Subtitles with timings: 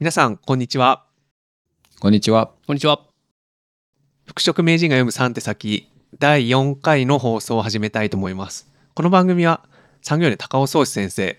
[0.00, 1.04] 皆さん、こんにちは。
[2.00, 2.52] こんにちは。
[2.66, 3.02] こんにちは。
[4.24, 8.66] 服飾名人が読む3手先、第4回の放送を始めたいと思います。
[8.94, 9.60] この番組は、
[10.00, 11.38] 産業医の高尾宗志先生、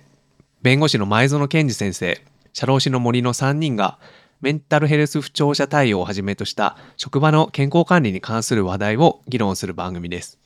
[0.62, 3.97] 弁護士の前園健二先生、社労士の森の3人が、
[4.42, 10.39] メンタルヘルス不調者対応をはじめとした職場の健康管理に関する話題を議論する番組です。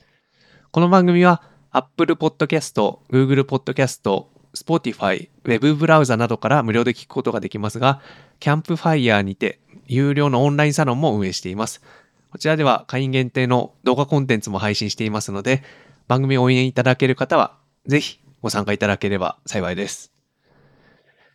[0.70, 4.24] この番組は Apple Podcast、Google Podcast、
[4.56, 8.00] Spotify、Web ブブラウザなどから無料で聞くことができますが、
[8.40, 11.82] キャンプファイヤーにて有料のオンラインサロンも運営しています。
[12.30, 15.62] こちらでは会員限定の動画コンテンツも配信していますので、
[16.08, 20.12] 番組を応援いただける方は、ぜひご参加いただければ幸いです。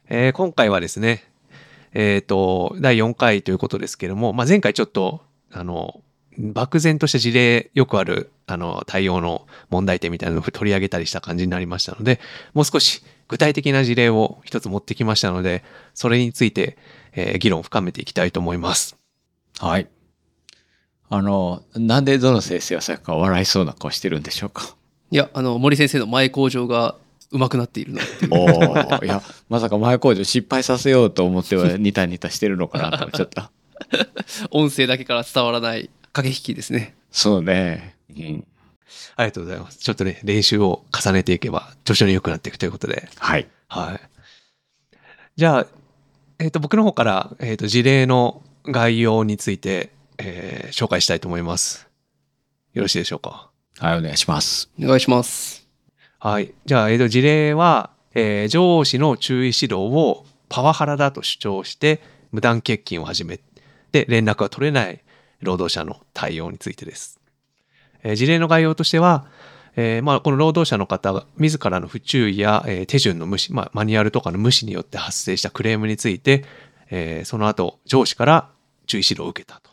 [0.09, 1.23] えー今回はですね、
[1.93, 6.01] えっ、と、第4回ということですけども、まあ、前回ちょっと、あの、
[6.37, 12.19] 漠然とした事例、よくある、あの、対応の問題点みたいなのを取り上げたりした感じになりましたので、
[12.53, 15.63] もう少し具体的な事例を一つ持ってきましたので、
[15.93, 16.77] それについて、
[17.13, 18.97] えー議論を深めていきたいと思います。
[19.57, 19.87] はい。
[21.09, 24.75] あの、なんでどの先生はさっきから笑いそうな顔してるんでしょうか？
[25.11, 26.95] いや、あの、森先生の前工場が
[27.31, 28.31] 上手くなっているなっていう。
[28.33, 33.49] おお、いや、まさか前工場失敗させようと思ってはニタニタしてるのかなと思っちゃった。
[34.51, 36.95] 音声だけから伝わらない駆け引きですね。
[37.11, 37.95] そうね。
[38.09, 38.45] うん。
[39.15, 39.77] ありがとうございます。
[39.79, 43.09] ちょっとね、練習を重ねていけば、徐々に良くなっていくということで。
[43.17, 43.47] はい。
[43.67, 43.99] はい。
[45.35, 45.67] じゃあ、
[46.39, 51.87] えっ、と、僕の方から、えっ、と、事例の概要について、えー紹介したいと思います。
[52.73, 53.49] よろしいでしょうか？
[53.79, 54.69] はい、お願いします。
[54.81, 55.67] お願いします。
[56.19, 56.53] はい。
[56.65, 63.39] じゃあ、えっ、と、事例は、えー上司の注意指導をパワハラだと主張して、無断欠勤を始め
[63.91, 65.01] て、連絡が取れない
[65.41, 67.20] 労働者の対応についてです。
[68.03, 69.25] え事例の概要としては、
[69.75, 76.43] えーまあ、この労働者の方が自らの不注意や、えー手順の無視、まあ、マニュアルとかの無視によって発生したクレームについて、
[76.89, 78.49] えーその後、上司から
[78.87, 79.71] 注意指導を受けたと。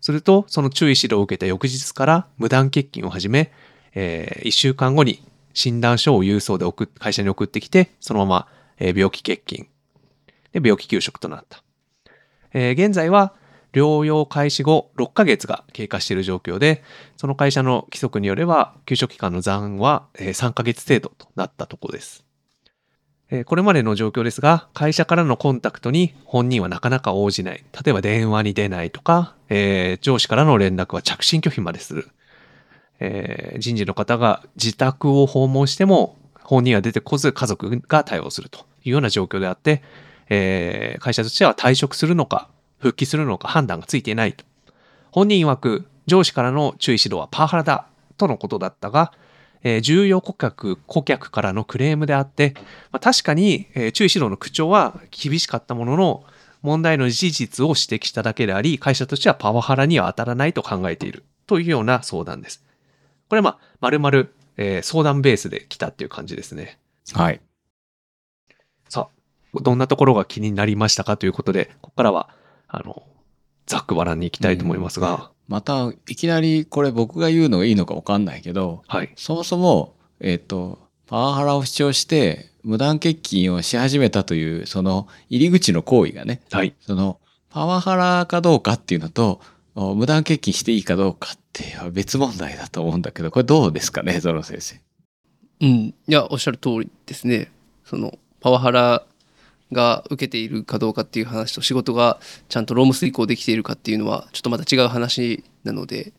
[0.00, 3.52] すると、その注意指導を受けた翌日から無断欠勤を始め、
[3.94, 5.22] え1週間後に
[5.54, 8.48] 診断書を郵送で送会社に送ってきて、そのまま、
[8.78, 9.68] え病気欠勤
[10.52, 11.62] で病気休職となった。
[12.52, 13.34] え現在は
[13.74, 16.82] 療養開始後6ヶ月が経過している状況で、
[17.16, 22.24] その会社の規則によれば、休職期間の残は3ヶ月程度となったところです。
[23.46, 27.64] これまでの状況ですが、会社からのコンタクトに本人はなかなか応じない。
[27.84, 32.08] 例えば電話に出ないとか、えー上司からの連絡は着信拒否までする。
[33.00, 39.82] えー人事の方が自宅を訪問しても本人は出てこず家族が対応するというような状況であって、
[40.28, 42.48] えー会社としては退職するのか
[42.84, 44.44] 復帰するのか判断がついていないと。
[45.10, 47.86] 本人曰く上司からの注意指導はパワハラだ
[48.18, 49.12] とのことだったが、
[49.62, 52.52] えー重要顧客、顧客からのクレームであって、
[52.92, 56.24] まあ、確かに、えー注意指導の口調は厳しかったものの、
[56.60, 62.62] 問題の事実を指摘しただけであり、会社としてはパワハラには当たらないと考えているというような相談です。
[63.28, 64.26] これはまあ、丸々、
[64.58, 66.78] えー相談ベースで来たっていう感じですね。
[67.14, 67.40] はい。
[68.90, 72.28] さあ、どんなところが気になりましたかということで、ここからは、
[72.76, 73.02] あの、
[73.66, 79.12] ざっくばらんに行きたいと思いますが、また、いきなりこれ僕が言うのがいいのかわかんないけど、はい。
[79.16, 86.74] そもそも、えっ、と、パワハラを主張して、無断欠勤をし始めたという、その入り口の行為がね、はい。
[86.80, 87.20] その、
[87.50, 89.40] パワハラかどうかっていうのと、
[89.74, 94.80] お無断欠勤していいかどうかっていうのは別問題だと思うんだけど、これどうですかね、ゾロ先生。
[95.60, 95.68] うん。
[95.68, 97.50] いや、おっしゃる通りですね。
[97.84, 99.04] その、パワハラ
[99.74, 102.18] が受けているかどうかっていう話と仕事が
[102.48, 106.14] ちゃんと労務遂行できているかっていうのはちょっとまた違う話なので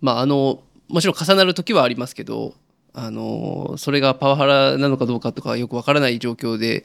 [0.00, 2.54] まああのもちろん重なる時はありますけど
[2.92, 6.84] あのそれがパワハラなのかどうかとかよくわからない状況で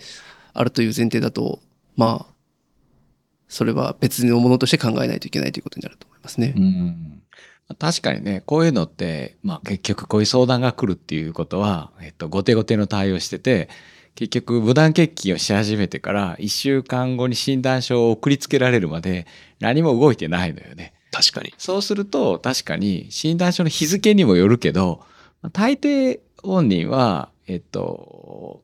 [0.53, 1.59] あるという前提だと
[1.95, 2.33] まあ
[3.47, 6.53] それは別のものとして考えないといけないということになると思いますね。
[6.55, 7.17] うん
[7.79, 13.67] 確かにね、こういうのって、まあ結局こういう相談が来るっていうことは、えっと、後手後手の対応してて、
[14.17, 19.28] 結局無断欠勤をし始めてから1週間後に診断書を送りつけられるまで
[19.59, 20.93] 何も動いてないのよね。
[21.11, 21.53] 確かに。
[21.59, 25.03] そうすると確かに診断書の日付にもよるけど、
[25.43, 28.64] まあ大抵本人は、えっと、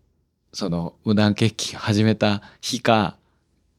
[0.53, 3.15] その無断欠勤を始めた日か、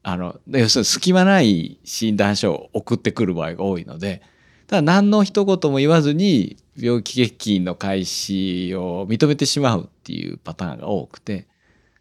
[0.04, 4.22] あの、要するに隙間ない診断書を送ってくる場合が多いので、
[4.68, 11.48] ただ何の一言も言わずに病気欠勤の開始を認めてしまうっていうパターンが多くて、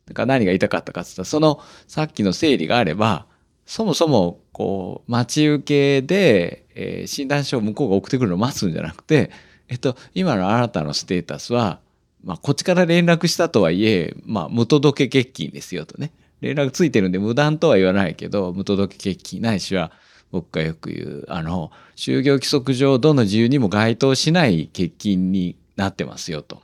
[0.07, 3.25] だから何が言いたかったかって言ったら、そのさっきの整理があれば、
[3.65, 9.31] そもそもこう待ち受けで、えー診断書を向こうが送ってくるのを待つんじゃなくて、
[9.67, 11.79] えっと、今のあなたのステータスは、
[12.23, 16.11] まあ、こっちから連絡したとはいえ、まあ、無届け欠勤ですよとね。
[16.41, 19.91] 連絡ついてるんで無断とは言わないけど、無届け欠勤ないしは、
[20.31, 26.61] 僕がよく言う、あの、就業規則上どの自由にも該当しない欠勤になってますよと。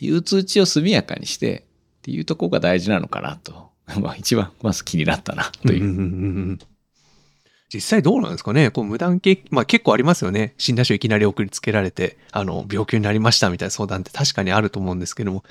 [0.00, 1.64] いう通知を速やかにして
[2.06, 3.72] っていうところが大事なのかなと。
[4.00, 6.58] まあ一番まず気になったなという。
[7.68, 10.54] 実際どうなんですかねこう無断欠まあ結構ありますよね。
[10.56, 15.42] 診断書いきなり送りつけられて、あの、病気になりましたみたいな相談って確かにあると思うんですけども、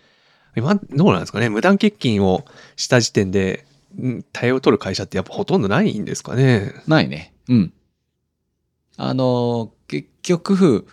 [0.55, 2.45] 今、どうなんですかね無断欠勤を
[2.77, 3.65] した時点で、
[4.01, 7.33] ん対応を取る会社ってやっぱほとんどないんですかねないね。
[7.49, 7.73] うん。
[8.95, 10.87] あの、結局、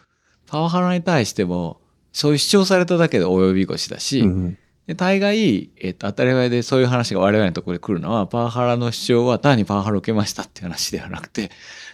[0.48, 1.80] パワハラに対しても、
[2.12, 4.58] そういう主張されただけで及び腰だし、うん
[4.92, 11.50] で大概、えっと、当たり前でそういう話が我々のところで来るのは、パワハラの主張は単にパワハラを受けましたっていう話ではなくて、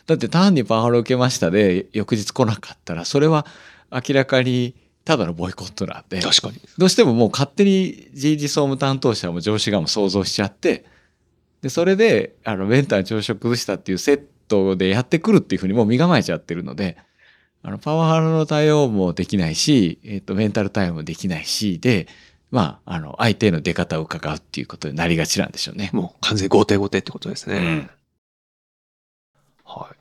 [0.07, 3.47] だって単にパワハラを受けましたで、翌日来なかったら、それは
[3.93, 4.75] 明らかに
[5.05, 6.61] ただのボイコットなんで、確かに。
[6.77, 10.85] どうしてももう勝手に人事総務担当者も上司がも想像しちゃって、
[11.63, 16.97] で、それで、あの、メンターの調子を崩したっていうセットでやってくるっていうふうにもう身構えちゃってるので、
[17.63, 22.07] あの、パワハラの対応もできないし、えっ、と、メンタル対応もできないし、で、
[22.51, 25.91] まあ、あの、相手の出方を伺うっていうことになりがちなんでしょうね。
[25.93, 27.57] もう完全に後手後手ってことですね。
[27.57, 27.91] うん
[29.71, 29.97] はい。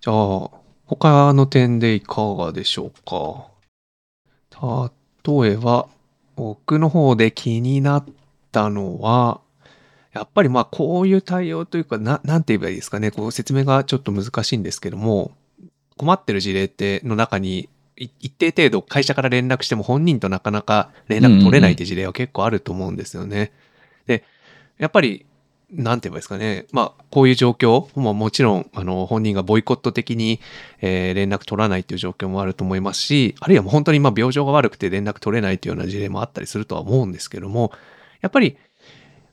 [0.00, 0.50] じゃあ、
[0.86, 3.48] 他の点でいかがでしょうか？
[5.26, 5.88] 例えば、
[6.36, 8.04] 僕の方で気になっ
[8.52, 9.40] たのは、
[10.12, 13.10] やっぱりまあこういう対応というか、ななんて言えばいいですかね。
[13.10, 15.32] こう説明がちょっと難しいんですけども、
[15.96, 17.68] 困ってる事例っての中に、い
[17.98, 23.52] 一定程度会社から連絡しても本人となかなか連絡取れないって事例は結構あると思うんですよね。
[24.06, 24.24] で、
[24.78, 25.26] やっぱり
[25.70, 26.66] なんて言えばいいですかね。
[26.72, 30.40] まあ、こういう状況ももちろん、あの、本人がボイコット的に、
[30.80, 37.72] えー連絡取らないっていう状況もあると思いますし、あるいはもう本当にまあ病状が悪くて連絡取れないっていうような事例もあったりするとは思うんですけども、
[38.22, 38.56] やっぱり、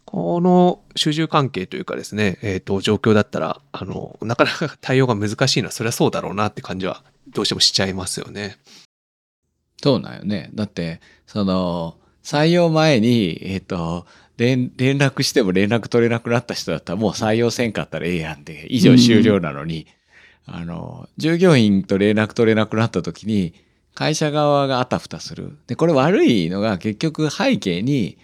[0.04, 8.58] この主従関係というかですね、えっ、と、状況だったら、あの、なかなか対応が難しいのは、そりゃそうだろうなって感じは、どうしてもしちゃいますよね。
[9.82, 10.50] そうなんよね。
[10.54, 14.06] だって、その、採用前に、えっ、と、
[14.38, 19.88] 連連絡しても連絡取れなくなった人だったらもう採用せんかったらええやんで、以上終了なのに、
[20.46, 23.54] あの、従業員と連絡取れなくなった時に、
[23.94, 25.58] 会社側があたふたする。
[25.68, 28.18] で、これ悪いのが結局背景に、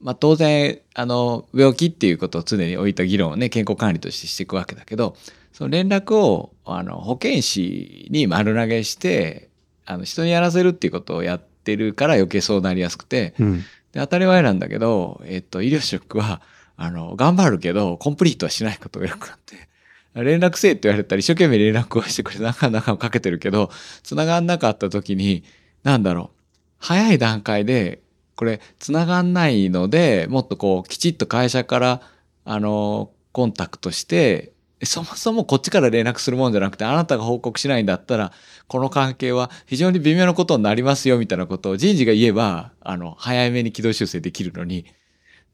[0.00, 5.16] まあ当然、あの、病気っていうことを常に置いた議論をね、健康管理としてしていくわけだけど、
[5.54, 9.50] その連絡を、あの、保健師に丸投げして、
[9.86, 13.60] あの、人にやらせるっていうことをやってるから余計そうなりやすくて、うん。
[13.92, 16.42] で当たり前なんだけど、えっと、医療職は、
[16.76, 19.68] あの、頑張るけど、コンプリートはしないことがよくなって、
[20.14, 23.70] 連絡せえって言われたら一生懸命連絡をしてくれて、なかなかかけてるけど、
[24.02, 25.44] 繋がんなかった時に、
[25.84, 26.38] なんだろう、
[26.78, 28.02] 早い段階で、
[28.34, 32.00] これ、繋がんないので、もっとこう、きちっと会社から、
[32.44, 34.53] あの、コンタクトして、
[34.84, 38.32] そもそもこっちから連絡するもんじゃなくて、あなたが報告しないんだったら、
[38.66, 44.86] この関係は非常に微妙なことになりますよ、みたいなことを人事が言えば、あの、早めに軌道修正できるのに、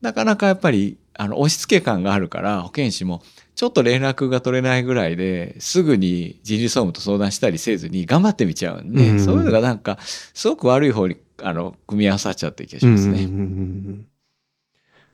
[0.00, 3.22] なかなかやっぱり、あの、押し付け感があるから、保健師も、
[3.54, 9.20] ちょっと連絡が取れないぐらいで、すぐに人事総務と相談したりせずに頑張ってみちゃうんで、うん。
[9.20, 13.24] そういうのがなんか、すごく悪い方に、あの、組み合わさっちゃってる気がしますね。
[13.24, 14.06] うんうんうんうん。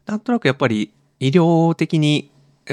[0.06, 2.30] なんとなくやっぱり医療的に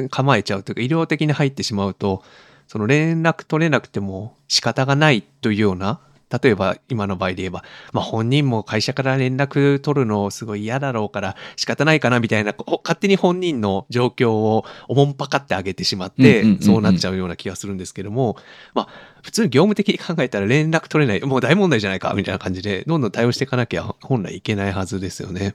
[0.10, 2.24] 構えちゃうというか医療的に入ってしまうと
[2.68, 6.00] その連絡取れなくても仕方がないというような
[6.42, 18.38] 例えば今の場合で言えば、まあ、本人も会社から連絡取るのすごい嫌だろうから仕方ないかなみたいな勝手に本人の状況をおもんぱかってあげてしまってそうなっちゃうような気がするんですけども、
[18.74, 18.88] まあ、
[19.22, 25.54] 普通に業務的に考えたら連絡取れないもう大問題じゃないかみたいな感じでどんどん対応していかなきゃ本来いけないはずですよね。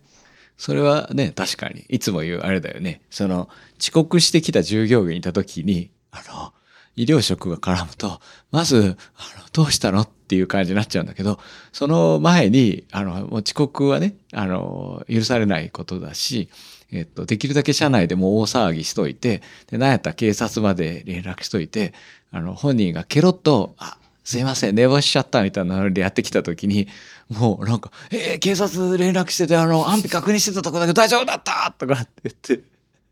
[0.58, 3.00] それはね、確かに、いつも言うあれだよね。
[3.10, 3.48] その、
[3.80, 6.52] 遅刻してきた従業員いた時に、あの、
[6.96, 11.38] 医療職が絡むと、まず、あの、どうしたのっていう感じになっちゃうんだけど、
[11.72, 16.48] その前に、あの、もう遅刻はね、あの、許されないことだし、
[16.90, 21.94] えっと、できるだけ社内でも大騒ぎしといて、で、なんやったら警察まで連絡しといて、
[22.32, 23.96] あの、本人がケロッと、あ、
[24.28, 26.86] すいません、寝坊しちゃったみたいなのでやってきた時に、
[27.30, 32.60] もうなんか、えー警察連絡してて、あの、安否確認してたとこだけど大丈夫だったとかって言って、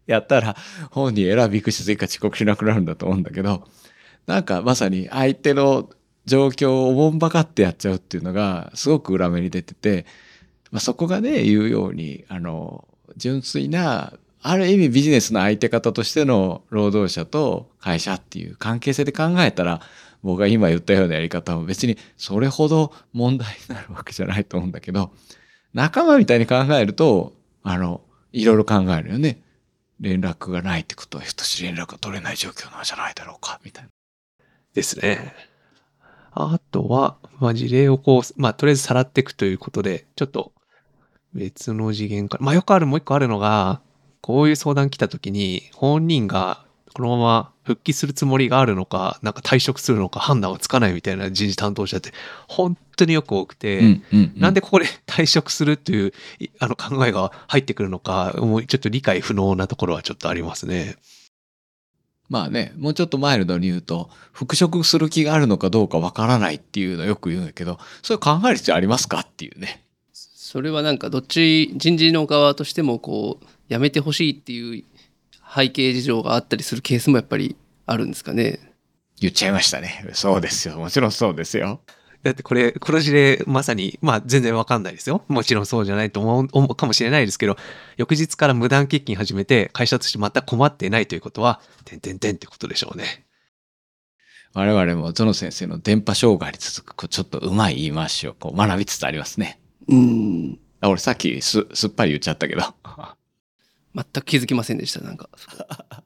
[0.07, 0.55] やったら、
[0.91, 3.67] 本人えらいびくし追加遅刻しなくなるんだと思うんだけど、
[4.27, 5.89] なんかまさに相手の
[6.27, 10.05] 状況をおもんばかってやっちゃうっていうのが、すごく裏目に出てて、
[10.71, 19.81] まあ、そこがね、言うように、あの、純粋な、ある意味ビジネスの相手方としての労働者と会社っていう関係性で考えたら、
[20.27, 25.13] 僕が今言ったようなやり方も別にそれほど問題になるわけじゃないと思うんだけど、
[25.73, 28.01] 仲間みたいに考えると、あの、
[28.33, 29.41] いろいろ考えるよね。
[30.01, 33.91] 連絡がないってことはひょっとし連絡が取れない状況なんじゃないだろうかみたいな。
[34.75, 35.33] ですね。
[36.33, 40.53] あとは、まあ、事例をこう、まあ、とりあえずさらっていくということで、ちょっと
[41.35, 43.81] 別の次元から、まあ、よくあるもう一個あるのが、
[44.21, 46.66] こういう相談来た時に、本人が
[46.97, 52.11] このまま復帰するつもりがあるのか、なんか退職するのか判断がつかないみたいな人事担当者って、
[52.49, 60.97] 本当によく多くて、うんうんなんでここで退職するっていういあの考えが入ってくるのか、もうちょっと理解不能なところはちょっとありますね。
[62.31, 69.85] まあね、もうちょっとマイルドに言うと、復職する気があるのかどうかわからないっていうのよく言うんだけど、それ考える必要ありますかっていうね。
[70.15, 74.85] それはなんかどっち人事の側としてもこうやめてほしいっていう
[75.57, 78.61] 背景事情があったりするケースもやっぱりあるんですかね。
[79.19, 80.07] 言っちゃいましたね。
[80.13, 80.77] そうですよ。
[80.77, 81.81] もちろんそうですよ。
[82.23, 85.25] だってこれ、この事例、まさに、まあ全然わかんないですよ。
[85.29, 87.57] もちろんそうじゃないと思う思うかもしれないですけど、
[87.97, 93.25] 翌日から無断欠勤始めて、会社として全く困っていないということは、てんてんてんってことでしょうね。
[94.55, 99.61] 我々もゾノ先生の電波障害に続く、こうちょっとうまい言い回しをこう学びつつありますね。
[99.89, 100.59] うん。
[100.81, 102.63] あ俺さっきすすっぱり言っちゃったけど。
[103.97, 105.01] 全く気づきませんでした。
[105.01, 105.31] なんか。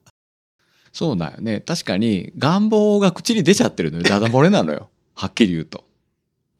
[0.92, 1.61] そうだよね。
[1.61, 4.04] 確かに願望が口に出ちゃってるのよ。
[4.04, 4.90] ダダ漏れなのよ。
[5.14, 5.85] はっきり言うと。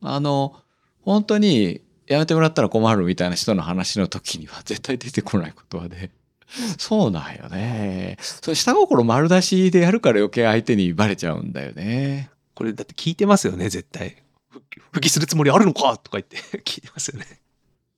[0.03, 0.57] あの、
[1.03, 6.11] 本当にやめてもらったら困るみたいな人の話の時には絶対出てこない言葉で。
[6.79, 8.17] そうなんよね。
[8.21, 12.31] それ下心丸出しでやるから余計相手にバレちゃうんだよね。
[12.55, 14.17] これだって聞いてますよね、絶対。
[14.51, 17.40] 復帰するつもりあるのかとか言って聞いてますよね。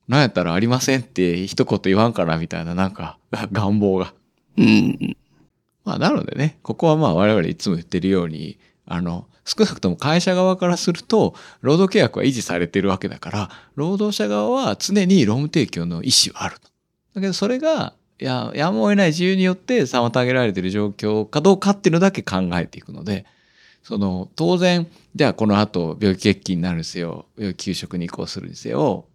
[0.07, 3.17] なんやったらありませんって一言言わんからみたいななんか
[3.51, 4.13] 願望が。
[4.57, 5.15] うん。
[5.85, 16.69] まあ、なのでね、ここはまあ我々いつも言ってるように、あの、少なくとも会社側からすると、労働契約は維持されてるわけだから、労働者側は常に労務提供の意思はあると。
[17.15, 23.25] だけどそれが、いや、やむを得ない自由によって妨げられている状況かどうかっていうのだけ考えていくので、
[23.83, 29.05] その、当然、じゃあこの後病気欠勤になるにせよ、病気休職に移行するにせよ、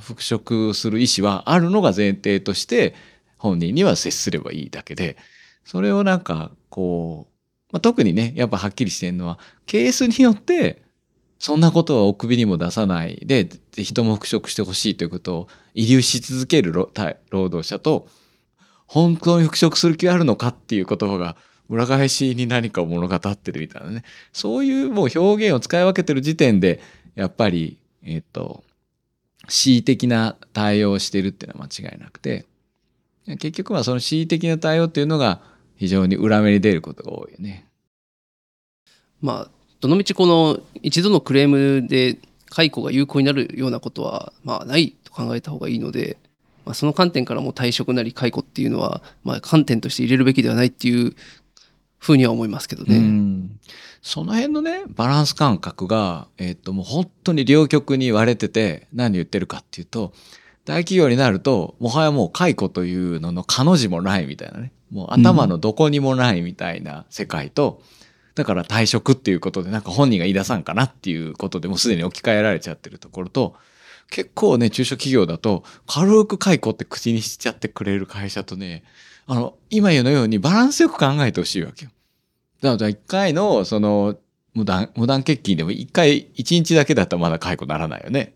[0.00, 2.94] 復職する意思はあるのが前提として、
[3.38, 5.16] 本人には接すればいいだけで、
[5.64, 7.32] それをなんか、こう、
[7.72, 10.82] まあ、特にね、やっぱはっきりしてるのは、ケースによって、
[11.38, 16.88] そんなことはお首にも出さないで、ぜひとも復職してほしいということを遺留し続ける労
[17.48, 18.08] 働者と、
[18.86, 21.36] 本当に復職する気があるのかっていう言葉が
[21.68, 24.04] 裏返しに何かを物語ってるみたいなね。
[24.32, 26.80] そういうもう表現を使い分けてる時点で、
[27.16, 28.62] やっぱり、えっ、と、
[29.48, 32.44] 恣意的な対応をしてるっていうのは間違いなくて、
[33.26, 35.40] 結局はその恣意的な対応っていうのが
[35.76, 37.66] 非常に裏目に出ることが多いよね。
[39.20, 39.50] まあ、
[39.80, 42.18] どのみちこの一度のクレームで
[42.50, 46.16] 解雇が有効になるようなことは、まあ、ないと考えた方がいいので、
[46.64, 51.14] まあ、その観点からも退職なり解雇っていうのは、まあ、観点として入れるべきではないっていう
[51.98, 52.98] ふうには思いますけどね。
[54.06, 60.12] その辺のね、バランス感覚が、えっ、と、もう本当に両極に割れてて、何言ってるかっていうと、
[60.64, 64.70] 大企業になると、もはやもう解雇というのの可の字もないみたいなね。
[64.92, 67.82] もう頭のどこにもないみたいな世界と、
[68.36, 73.56] だから退職っていうことでなんか本人が言い出さんかなっていうことでもうすでに置き換えられちゃってるところと、
[74.08, 78.84] 結構ね、中小企業だと、軽く解雇って口にしちゃってくれる会社とね、
[79.26, 81.90] あの、今言うのようにバランスよく考えてほしいわけよ。
[82.60, 84.16] だから一回の、その、
[84.54, 88.34] 無断、無断欠勤でも一回、一日だけだったらまだ解雇ならないよね。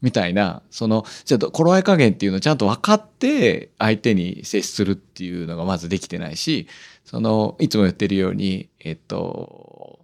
[0.00, 6.66] みたいな、その、じゃあ、頃合い加減っていうのをちゃんと分かって、相手に接するっていうのがまずできてないし、
[7.04, 10.00] その、いつも言ってるように、えっと、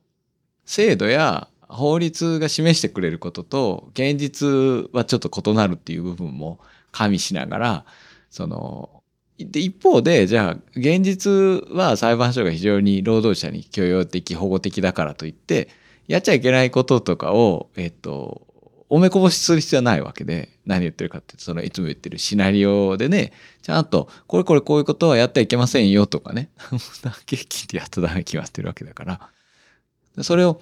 [0.65, 6.61] 制度や法律が示してくれることと、現実はちょっと異なるっていう部分も
[6.93, 7.85] 加味しながら、
[8.31, 8.98] その、
[9.39, 15.69] で、一方で、じゃあ、現実は裁判所が非常に労働者に許容的、保護的だからといって、
[16.09, 18.47] やっちゃいけないこととかを、えっと、
[18.91, 30.61] おめこぼしする必要はないわけで、何言ってるかっていうと、そのいつも言ってるシナリオでね、ちゃんと、これこれこういうことはやってはいけませんよとかね、無断欠勤ってやっとダメ決まってるわけだから、それを、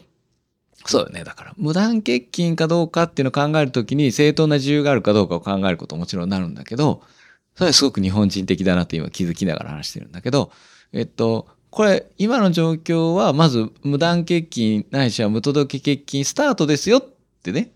[0.85, 1.25] そうよね。
[1.25, 7.03] だから、無断欠勤かどうかっていうのを考えるときに、正当な自由があるかどうかを考えることももちろんなるんだけど、
[7.57, 10.53] それはすごく日本人的だなって今気づきながら話してるんだけど、
[10.93, 17.05] えっと、これ、今の状況は、まず、無断欠勤、ないしは無届け欠勤スタートですよっ
[17.43, 17.73] てね。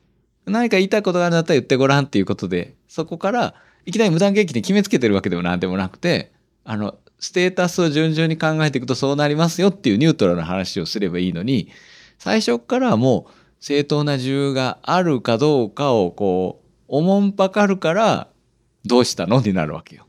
[0.47, 6.33] 何か言いたいことがあるんだったら言ってごらんっていうことで、そこから、いきなり無断欠勤で決めつけてるわけでもなんでもなくて、
[6.65, 11.69] あの、ステータスを順々に考えていくとそうなりますよっていうニュートラルな話をすればいいのに、
[12.19, 18.30] 最初からもう正当な自由があるかどうかをこう、おもんぱかるから、
[18.85, 19.41] どうしたの？
[19.41, 20.07] になるわけよ。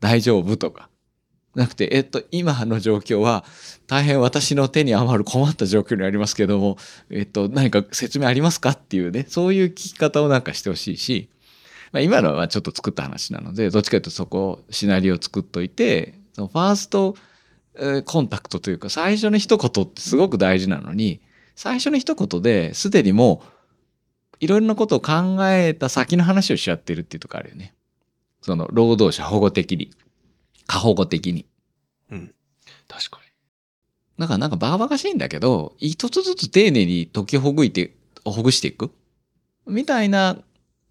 [0.00, 0.56] 大丈夫？
[0.56, 0.88] とか。
[1.54, 3.44] なくて、えっと、今の状況は
[3.88, 6.76] 大変私の手に余る困った状況にありますけども、
[7.10, 8.70] えっと、何か説明ありますか？
[8.70, 11.30] っていうね、そういう聞き方をなんかしてほしいし、
[11.90, 17.16] まあ、今のはちょっと作った話なので、どっちかというとそこ、シナリオを作っといて、そのファースト
[17.80, 21.22] えーコンタクトというか、最初の一言ってすごく大事なのに、
[21.56, 27.74] 最初の一言ですでにもう、いろいろなことを考えた先の話をしちゃってるっていうとこあるよね。
[28.40, 29.90] その、労働者保護的に。
[30.66, 31.46] 過保護的に。
[32.10, 32.34] うん。
[32.88, 33.18] 確か
[34.18, 38.90] だからなんかバカバカしいんだけど、一つずつ丁寧に解きほぐいて、ほぐしていく？
[39.66, 40.38] みたいな、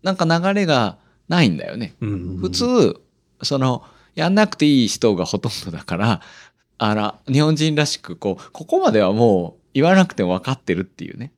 [0.01, 1.93] なんか流れがないんだよね。
[1.99, 2.07] に。
[2.07, 3.01] うん普、通、
[3.43, 3.83] その、
[4.15, 6.21] やんなくていい人がほとんどだから、
[6.77, 11.33] あら、日本人らしく、こう、ここまではもう言わなくても分かってるっていうね。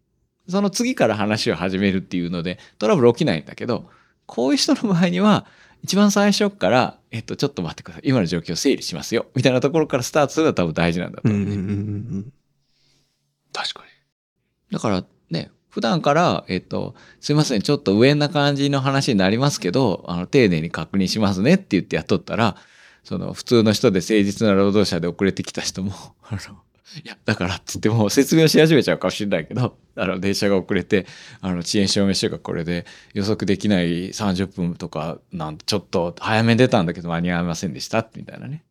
[0.47, 3.89] その次から話を始めるっていうので、トラブル起きないんだけど、
[4.27, 5.47] こういう人の場合には、
[5.83, 8.03] 一番最初から、えっと、ちょっと待ってください。
[8.05, 9.27] 今の状況を整理しますよ。
[9.35, 11.45] みたいなところからスタートするのが多分大事なんだと思うね。
[11.45, 11.73] うんうんうんう
[12.19, 12.33] ん。
[13.53, 13.87] 確かに。
[14.71, 22.55] だからね、普段から、えっと、すいません、ちょっと上な感じの話になりますけど、あの、丁寧に確認しますねって言ってやっとったら、
[23.03, 25.93] その、普通の人で誠実な労働者で遅れてきた人も、
[26.23, 26.39] あの、
[27.03, 31.05] いや、だからって言っても説明をし始めちゃうかもしれないけど、あの、電車が遅れて、
[31.41, 38.63] あの、遅延証明書がこれで予測できない30分とか、なんてちょっと早めに出たんだけど間に合いませんでした、みたいなね。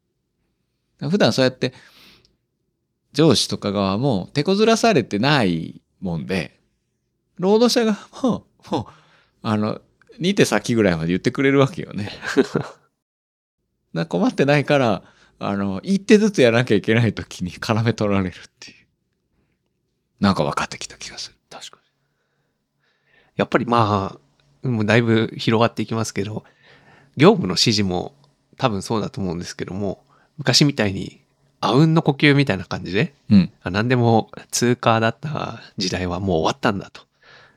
[1.00, 1.72] 普段そうやって、
[3.12, 6.58] 上司とか側も手こずらされてないもんで、
[7.38, 8.92] 労働者側も、もう、
[9.42, 9.80] あの、
[10.20, 12.10] 2手先ぐらいまで言ってくれるわけよね。
[13.94, 15.02] な困ってないから、
[15.38, 18.76] あの、一手ずつやらなきゃいけない時に絡め取られるっていう。
[20.20, 21.36] なんか分かってきた気がする。
[21.48, 21.82] 確かに。
[23.36, 24.18] やっぱりま
[24.64, 26.44] あ、もうだいぶ広がっていきますけど、
[27.16, 28.14] 業務の指示も
[28.56, 30.02] 多分そうだと思うんですけども、
[30.36, 31.20] 昔みたいに、
[31.60, 33.52] あうんの呼吸みたいな感じで、うん。
[33.62, 37.02] あ何でも通過だった時代はもう終わったんだと。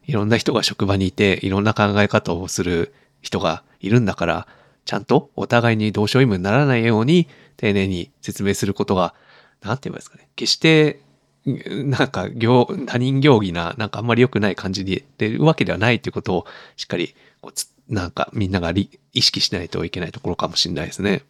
[0.06, 4.48] いろんな人が職場にいて、いろんな考え方をする人がいるんだから、
[4.86, 9.14] ちゃんとお互いに同床異夢にならないように丁寧に説明することが、
[9.62, 10.30] なんて言えばいいですかね。
[10.36, 11.00] 決して、
[11.46, 16.46] うんなんか、行、他人行儀な、なんかあんまり良くない感じで出るわけではないということを、
[16.78, 21.24] しっかり、こうつなんかみんながり意識しないといけないところかもしれないですね。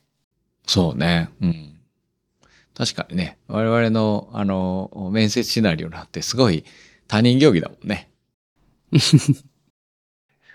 [0.67, 1.29] そうね。
[1.41, 1.77] うん。
[2.75, 6.63] 確かにね、我々の、あの、面接シナリオなんてすごい
[7.07, 8.09] 他人行儀だもんね。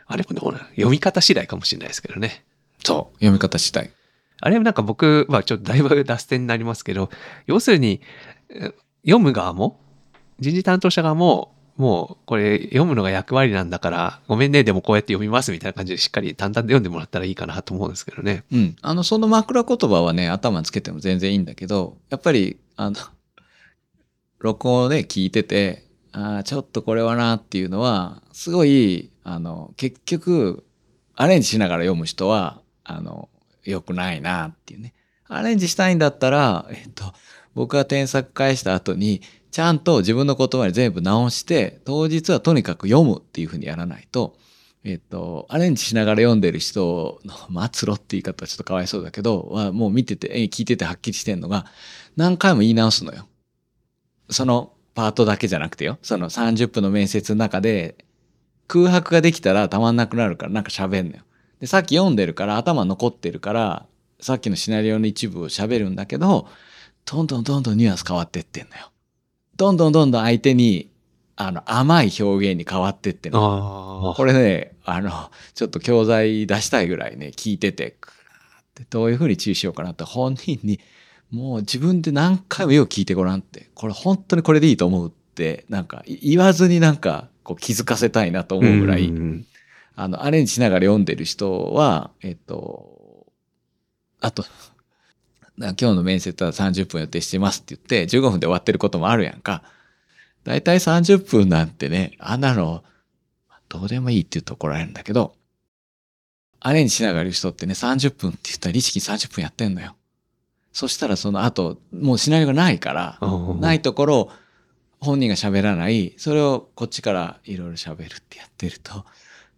[0.06, 2.44] あれもどうなの読み方次第かもしれないですけどね。
[2.84, 3.14] そう。
[3.16, 3.90] 読み方次第。
[4.40, 7.10] あれはなんか僕はちょっとだいぶ脱線になりますけど、
[7.46, 8.00] 要するに、
[9.04, 9.80] 読む側も、
[10.38, 18.44] 人事担当者側も、もうこれ読むのが役割なんだから、ごめんね、でもこうやって読みますみたいな感じでしっかり淡々と読んでもらったらいいかなと思うんですけどね。
[18.50, 18.76] うん。
[18.80, 22.96] あの、その枕言葉はね、頭つけても全然いいんだけど、やっぱり、あの、
[24.40, 30.64] 録音をね、聞いてて、ああ、ちょっとこれはなっていうのは、すごい、あの、結局、
[31.14, 33.28] アレンジしながら読む人は、あの、
[33.70, 34.94] 良くないなっていうね。
[35.28, 37.12] アレンジしたいんだったら、えっと、
[37.54, 44.36] 僕が添削返した後に、ちゃんと自分の言葉に全部直して、当日はとにかく読むっていうふうにやらないと、
[44.84, 47.34] えっと、アレンジしながら読んでる人の
[47.72, 51.66] 末路って言い方はちょっとかわいそうだけど、はもう見てて、聞いててはっきりしてんのが、
[52.16, 53.26] 何回も言い直すのよ。
[54.30, 55.98] そのパートだけじゃなくてよ。
[56.02, 57.96] その30分の面接の中で、
[58.68, 61.22] 空白ができたらたまんなくなるからなんか喋んのよ。
[61.60, 63.86] で、さっき読んでるから頭残ってるから、
[64.20, 66.48] さっきのシナリオの一部を喋るんだけど、
[67.04, 68.90] どんどんどんどんニュアンス変わってってんのよ。
[69.56, 70.90] どんどんどんどん相手に、
[71.36, 74.14] あの、甘い表現に変わってってんの。
[74.16, 77.96] これね、あの、ちょっと教材出したいぐらいね、聞いてて、
[78.90, 80.80] どういうふうに注意しようかなって本人に、
[81.30, 89.46] もう自分で何回もよく聞いてごらんって、これ本当にこれでいいと思うって、なんかい言わずになんかこう気づかせたいなと思うぐらい、ん
[89.96, 93.26] あの、アレンジしながら読んでる人は、えっと、
[94.20, 94.44] あと、
[95.56, 99.62] な今日の面接は30分予定してますって言って、15分で終わってることもあるやんか。
[100.44, 102.84] だいたい30分なんてね、あんなの、
[103.68, 105.34] どうでもいいって言うと怒られるんだけど、
[106.60, 109.96] アレンジしながらいる人ってね、30分って言ったら意識30分やってんのよ。
[110.72, 113.18] そしたらその後、もうシナリオがないから、
[113.60, 114.30] ないところ、
[115.00, 119.06] 本人が喋らない、それをこっちからいろいろ喋るってやってると、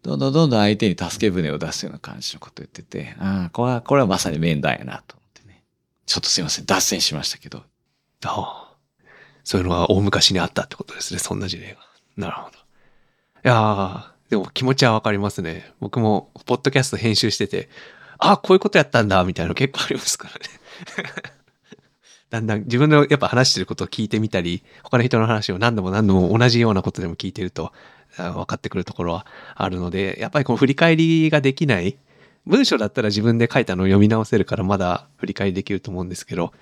[0.03, 5.63] どんどんどんどん相手に助け舟を出すような感じのこと言ってて、ああ、これは、これはまさに面談やなと思ってね。
[6.07, 7.59] ちょっとすいません、脱線しましたけど。
[8.25, 8.69] ああ。
[9.45, 11.79] そういうのが大昔にあったってことですね、そんな事例が。
[12.17, 12.59] なるほど。
[12.59, 12.61] い
[13.45, 15.73] やでも気持ちはわかりますね。
[15.81, 17.71] 僕も、ポッドキャスト編集してて、
[18.19, 20.41] ああ、こういうことやったんだ、みたいなの結構ありますからね。
[22.31, 27.73] だんだん自分のやっぱ話してることを聞いてみたり、他の人の話を何度も何度も同じようなことでも聞いてると、
[28.17, 31.97] 分かってくるところはあるので、やっぱりこの振り返りができない、
[32.47, 36.53] 文章だったら自分で書いたのを読み直せるからまだ振り返りできると思うんですけど、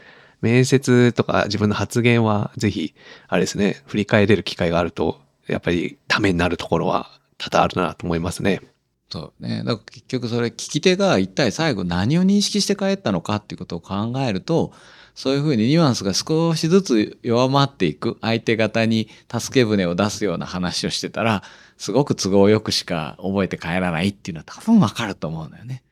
[0.41, 2.95] 面接とか自分の発言はぜひ、
[3.29, 8.61] あれですね、振り返れる機会があると、やっぱりためになるところは多々あるなと思いますね。
[9.09, 9.59] そうね。
[9.59, 14.73] だから結局それ聞き手が一体最後何を認識して帰ったのかっていうことを考えると、
[15.17, 21.43] そういうふうにニュアンスが少しずつ弱まっていく相手方に助け舟を出すような話をしてたら、
[21.79, 25.83] すごく都合よくしか覚えて帰らないっていうのは多分わかると思うんだよね。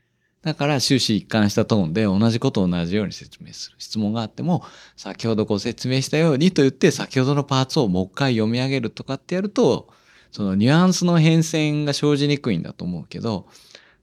[0.43, 3.77] だから終始一貫したトーンで同じことを同じように説明する。
[3.79, 4.63] 質問があっても、
[4.95, 9.89] 先ほどご説明したようにと言って先ほどのパーツをもう一回読み上げるとかってやると、
[10.33, 13.47] そのニュアンスの変遷が生じにくいんだと思うけど、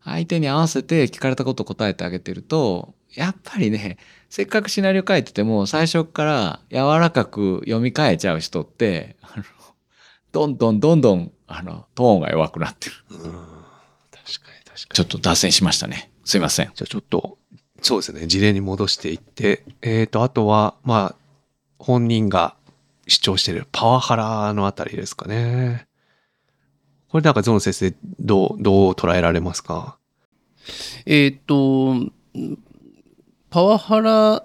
[0.04, 3.98] 相手に合わせて聞かれたことを答えてあげてると、やっぱりね、
[4.30, 9.44] せっかくシナリオ書いてても最初から柔らかく読み替えちゃう人って、あの、
[10.32, 12.96] どんどんどんどん、あの、トーンが弱くなってる。
[13.10, 13.18] うん。
[13.18, 14.76] 確かに確かに。
[14.94, 16.12] ちょっと脱線しましたね。
[16.24, 16.72] すいません。
[16.74, 17.38] じゃあちょっと、
[17.82, 21.16] そうですね、事例に戻していって、えっ、と、あとは、まあ、
[21.80, 22.56] 本人が
[23.08, 25.88] 主張しているパワハラのあたりですかね。
[27.10, 29.98] これなんかゾン先生、どう、どう捉えられますか？
[31.06, 32.10] えーっと、
[33.52, 34.44] パワハラ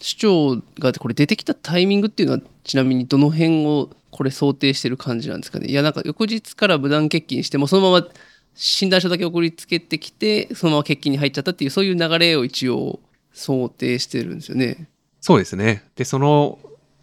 [0.00, 5.66] 主張がこれ出てきたタイミングっていうのはちなみにどの辺をこれ想定してる感じなんですかね？
[5.66, 8.06] いやなんか翌日から無断欠勤してもそのまま
[8.54, 13.00] 診断書だけ送りつけてきてそのまま欠勤に入っちゃったっていうそういう流れを一応
[13.32, 14.88] 想定してるんですよね。
[15.20, 15.82] そうですね。
[15.96, 16.60] で、その、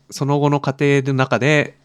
[0.09, 1.77] その後の過程の中で、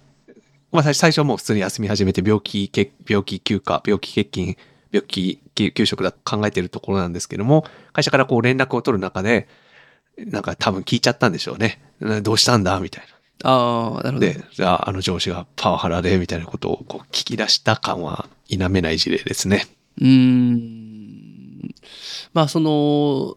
[0.70, 2.70] まあ最初はもう普通に休み始めて病気、
[3.08, 4.56] 病気休暇、病気欠勤、
[4.92, 9.48] 病気休休職だと考えてるところなんですけども、会社からこう連絡を取る中で、
[10.18, 11.80] なんか多分聞いちゃったんでしょうね。
[12.00, 13.16] などうしたんだみたいな。
[13.50, 14.20] ああなるほど。
[14.20, 19.66] で、じゃああの上司がパワハラでみたいなことをこう聞き出した感は否めない事例ですね。
[20.00, 21.74] うーん
[22.32, 23.34] まあその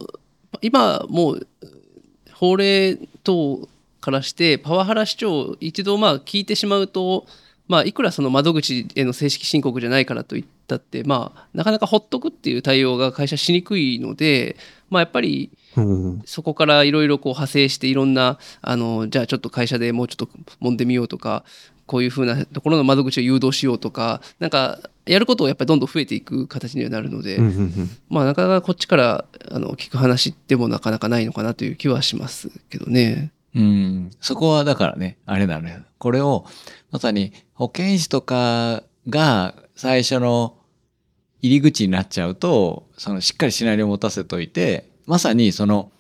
[0.62, 1.47] 今もう
[2.33, 3.67] 法令等
[4.01, 7.25] からしてパワハラ主張を一度まあ聞いてしまうと、
[7.69, 14.58] まあ、いくらその窓口への正式申告じゃないからといったって、まあ、なかなかほっとくっていう対応が会社しにくいので、
[14.89, 16.21] まあ、やっぱりうん。
[16.25, 20.29] そこからいろいろこう派生していろんなあのじゃあちょっと会社でもうちょっと
[20.62, 21.43] 揉んでみようとか
[21.86, 33.32] こういうふうなところの窓口を誘導しようとかなんかやることをやっぱりどんどん増えていく形にはなるので、うんうんうんまあなかなかこっちからあの聞く話でもなかなかないのかなという気はしますけどね。
[33.55, 34.12] うん。
[34.21, 35.79] そこはだからね、あれなのよ。
[35.97, 36.45] これを、
[36.91, 40.57] まさに保健師とかが最初の
[41.41, 45.91] 入り口になっちゃうと、そのしっかりシナリオを持たせといて、まさにその、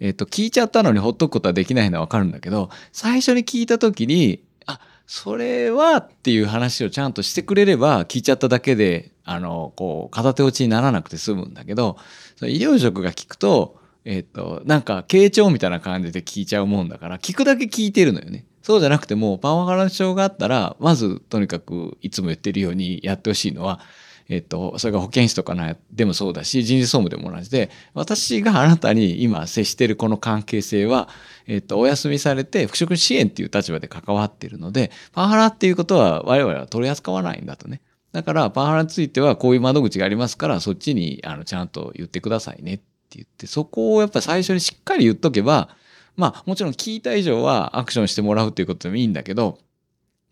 [0.00, 11.96] えっ、と、聞いちゃったのにほっとくことはできないのはわかるんだけど、最初に聞いた時に、あ、それはっていう話をちゃんとしてくれれば、聞いちゃっただけで、あの、こう、片手落ちにならなくて済むんだけど、
[12.36, 18.46] その医療職が聞くと、えっ、と、なんか、傾聴みたいな感じで聞いちゃうもんだから、聞くだけ聞いてるのよね。
[18.62, 23.80] そうじゃなくても、パワハラの症があったら、まず、とにかく、いつも言ってるようにやってほしいのは、
[24.28, 31.08] えっと、それが保健師とかなでもそうだし、人事総務でも同じで、私があなたに今接してるこの関係性は、
[31.46, 37.80] えっと、お休みされて、復職支援っていう立場で関わっているので、パワハラっていうことは我々は取り扱わないんだとね。
[38.12, 42.80] だから、パワハラについてはこういう窓口がありますから、そっちに、あの、ちゃんと言ってくださいね
[43.16, 45.70] 言って、そこをやっぱり最初にしっかり言っとけば、
[46.16, 49.58] まあ、もちろん聞いた以上はアクションしてもらうっていうことでもいいんだけど、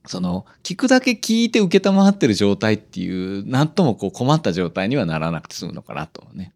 [0.07, 6.53] その、聞くだけ聞いて受けたまってる状態っていう、なんともこう困った状態にはならなくて済むのかなとね。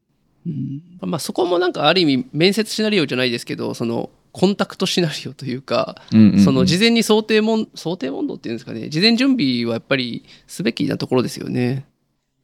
[1.01, 11.87] まあそこもなんかある意味面接シナリオじゃないですけどそのコンタクトシナリオというか、うんうんうんその事前に想定問想定問答っていうんですかね事前準備はやっぱりすべきなところですよね。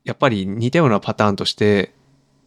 [0.04, 1.92] やっぱり似たようなパターンとして、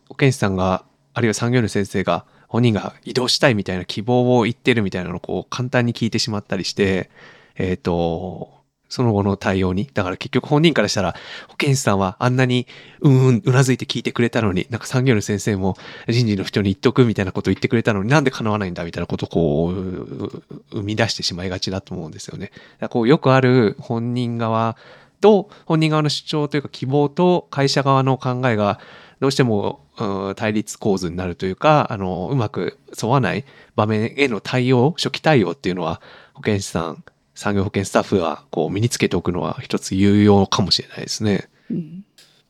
[0.10, 7.10] 保健師さんが、あるいは産業医の先生が、本人が移動したいみたいな希望を言ってるみたいなのをこう簡単に聞いてしまったりして、
[7.56, 9.90] えっ、と、その後の対応に。
[9.92, 11.16] だから結局本人からしたら、
[11.48, 12.68] 保健師さんはあんなに
[13.02, 15.76] うんうんうなずいて聞いてくれたのに、なんか産業医の先生も
[16.08, 22.52] 人事の人に言っとくみたいなことを言ってくれたのになんで叶わないんだみたいなことをこう、う生み出してしまいがちだと思うんですよね。
[22.80, 24.78] だこうよくある本人側
[25.22, 28.80] と本人側の主張というか希望と会社側の考えが
[29.24, 36.02] どうしてもうん対立構図になるというかあのうまく沿わない場面への対応初期対応っていうのは
[36.34, 41.48] 保健師さん産業保険スタッフはこう身につけておくのは一つ有用かもしれないですね。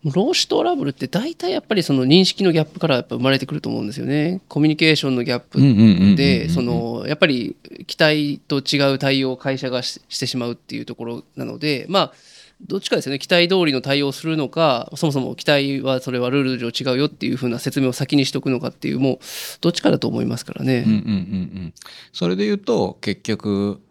[0.04, 4.42] 労使トラブルって大体やっぱりその認識のギャップからやっぱ生まれてくると思うんですよね。
[4.50, 7.56] コミュニケーションのギャップうんうんうんうんうんでそのやっぱり
[7.86, 12.14] 期待と違う対応を会社がししてしまうっていうところなのでまあ
[12.66, 19.20] どっちかですよね期待通りの対応をするのかそもそも期待はそれはルール上違うよっていうふうな説明を先にしておくのかっていうもう
[19.62, 20.84] どっちかだと思いますからね。
[20.86, 21.06] うんうんうんう
[21.68, 21.74] ん。
[22.12, 23.82] それで言うと結局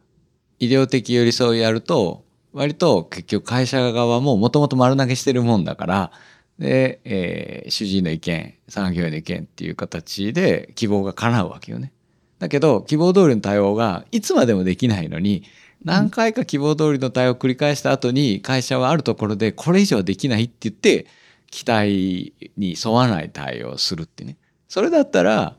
[0.59, 6.13] 医療的寄り添いやると割と結局会社側ももともと丸投げしてるもんだから
[6.59, 11.93] で、えー主治医の意見産業医の意見っていう形で希望が叶うわけよね。
[12.39, 15.45] だけど希望通りの対応がいつまでもできないのに
[15.85, 21.07] 何回か希望通りの対応を繰り返した後に会社はあるところでこれ以上できないって言って
[21.51, 24.37] 期待に沿わない対応をするってね。
[24.68, 25.57] それだったら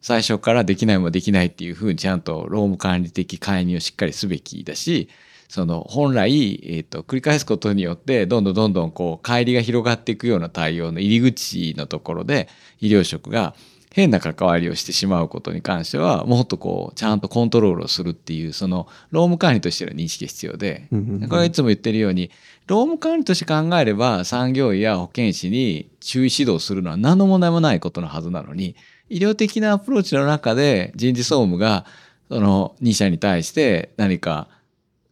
[0.00, 5.08] 最初からできないもできないっていうふうにちゃんと労務管理的介入をしっかりすべきだし
[5.48, 12.48] その本来、えー、と繰り返すことによってどんどんどんどんこう乖離が広がっていくような対応の入り口のところで
[12.80, 13.54] 医療職が
[13.96, 21.28] 変な関わりをしてしまうことに関してはもっとこうちゃんとコントロールをするっていうその労務管理としての認識が必要でうんうんうん。
[21.30, 22.30] これはいつも言ってるように
[22.66, 28.76] 労務管理として考えれば産業医や保健師に注意指導するのは何の問題もないことのはずなのに
[29.08, 31.86] 医療的なアプローチの中で人事総務が
[32.28, 34.48] その2社に対して何か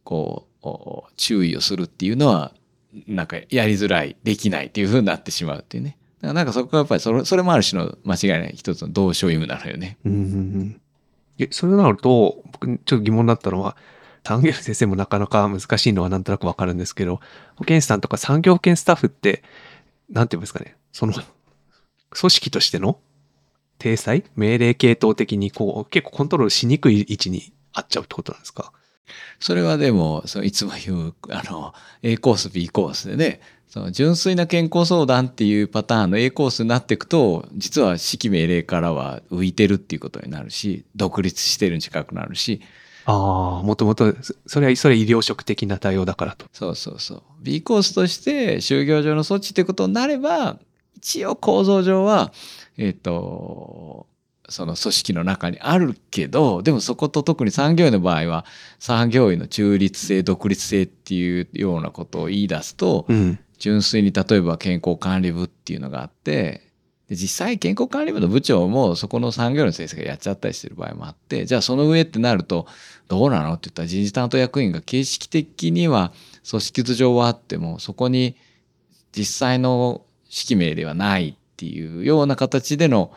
[0.03, 2.51] こうお注意をするっていうのは
[3.07, 5.97] なんかやりづらいできないっていうふうになってしまうっていうね
[6.33, 9.97] なんかそこはやっぱりそれそれもある種の間違いない一つの同床異夢なのよね。
[10.05, 10.23] うんうんう
[10.63, 10.81] ん。
[11.37, 13.75] えそれなると、僕、ちょっと疑問だったのは、
[14.25, 17.19] 産業先生もなかなか難しいのはなんとなくわかるんですけど、
[17.57, 19.43] 保健師さんとか産業保健スタッフって、
[20.09, 22.99] なんていうんですかね、その、組織としての
[23.77, 24.23] 体裁？
[24.35, 28.71] 命令系統的にこう、結構コントロールしにくい位置にあっちゃうってことなんですか？
[29.39, 33.39] それはでもそのいつも言うあの A コース B コースでね
[33.75, 42.61] その純粋な健康相談っていうパターンの A コースになっていくと実は指揮命令からは浮いてるっていうことになるし独立してるに近くなるし
[43.03, 46.45] ああ、もともと、そそれは、それは医療職的な対応だからと。
[46.53, 50.57] そうそうそう B コースとして就業上の措置っていうことになれば
[50.95, 52.31] 一応構造上は
[52.77, 54.07] えっ、と
[54.47, 58.45] その組織の中にあるけどでもそこと特に産業医の場合は
[58.79, 63.39] 産業医の中立性独立性っていうようなことを言い出すと、うん。
[63.59, 66.61] 純粋に例えば健康管理部っていうのがあって
[67.07, 72.67] で実際健康管理部の部長もそこの産業医の先生がやっちゃったりしてる場合もあってじゃあその上ってなると
[73.07, 76.11] どうなのって言ったら人事担当役員が形式的には
[76.49, 78.35] 組織図上はあってもそこに
[79.15, 83.13] 実際の指揮命令はないっていうような形での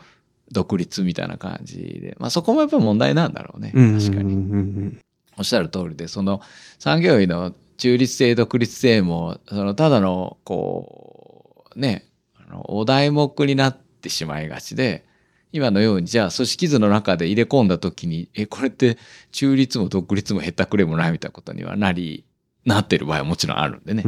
[0.51, 4.97] 独立みたいな感じで、まあ、そこもやっぱり問題なんだろうねうん確かに。
[5.37, 6.41] おっしゃる通りでその
[6.79, 15.05] 産業医の中立性独立性もそのただのこうねあのお題目になってしまいがちで
[15.51, 18.97] 今のようにじゃあ組織図の中で入れ込んだ時にえこれって
[19.31, 22.25] 中立も独立もへったくれもないみたいなことにはなり
[22.65, 24.03] なってる場合はもちろんあるんでね。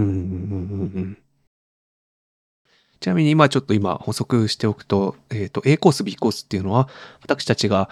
[3.00, 6.88] ちなみに今ちょっと今補足しておくと、えっ、と、A コース、B コースっていうのは、
[7.24, 7.90] 私たちが、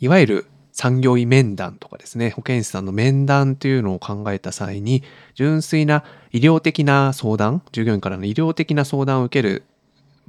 [0.00, 0.46] いわゆる
[0.78, 5.02] 産業医面談とかですね、保健師さんの面談というのを考えた際に、
[5.34, 9.64] 純粋な医療的な相談、従業員からの医療的な相談を受ける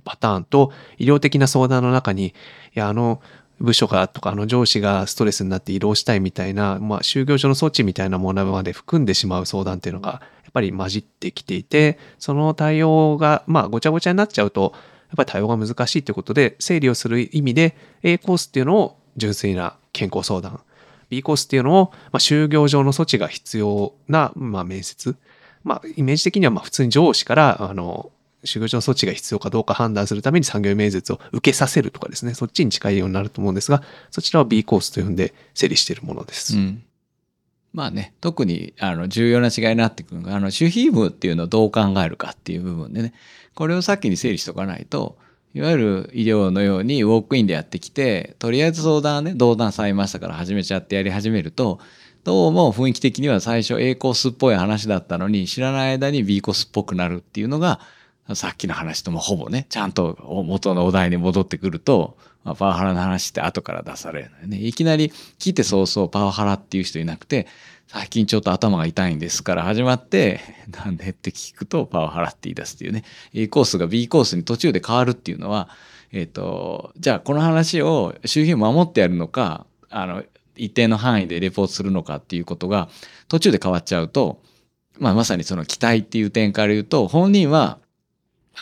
[0.06, 2.34] パターンと、医療的な相談の中に、い
[2.74, 3.22] や、あの、
[3.60, 14.74] 部署がとか、あの上司がストレスになって移動したいみたいな、まあ、就業所の措置みたいなものまで含んでしまう相談っていうのが、やっぱり混じってきていて、その対応が、まあ、ごちゃごちゃになっちゃうと、
[15.10, 20.62] やっぱり対応が難しいということで、整理をする意味で、A コースっていうのを純粋な健康相談、
[21.10, 25.16] B コースっていうのを、まあ、就業上の措置が必要な、まあ、面接、
[25.64, 28.12] まあ、イメージ的には、まあ、普通に上司から、あの、
[28.44, 36.56] 就業上の措置が必要かどうか判断するために産業面接を受けさせるとかですね、そっちに近いようになると思うんですが、そちらは B コースと呼んで整理しているものです。
[36.56, 36.84] うん。
[37.72, 43.14] まあね特にあの重要な違いになってくるのがあの守秘義務っていうのをどう考えるかっていう部分でね。
[43.54, 45.18] これを先に整理しておかないと
[45.54, 51.80] いわゆる医療のようにウォークインでやってきてとりあえず相談ね同談されましたから始めちゃってやり始めると
[52.24, 57.80] どうも雰囲気的には最初 A コースっぽい話だったのに知らない間に B コースっぽくなるっていうのが
[58.36, 67.48] さっきの話ともほぼねちゃんと元のお題に戻ってくると、まあ、パワハラの話って後から出されるのよねいきなり聞いて早々パワハラっていう人いなくて
[67.92, 73.04] 最近ちょっと頭が痛いんですから始まって なんでって聞くとパワハラって言い出すっていうね。
[73.34, 75.70] A コースが B コースに途中で変わるっていうのは
[76.12, 80.24] えっ、とじゃあこの話を周辺守ってやるのかあの
[80.56, 82.90] 一定の範囲でレポートするのかっていうことが
[83.28, 84.40] 途中で変わっちゃうと、
[85.00, 87.80] まあ、まさにその期待っていう点から言うと本人は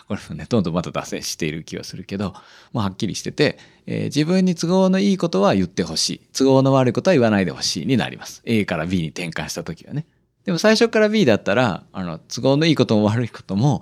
[0.08, 2.34] これもねどんどんまた脱線している気がするけど
[2.72, 6.22] もうはっきりしてて、えー自分に都合のいいことは言ってほしい。
[6.38, 8.44] 都合の悪いことは言わないでほしいになります。
[8.46, 10.06] A から B に転換した時はね。
[10.48, 13.82] でも最初から B だったらあの都合のいいことも悪いことも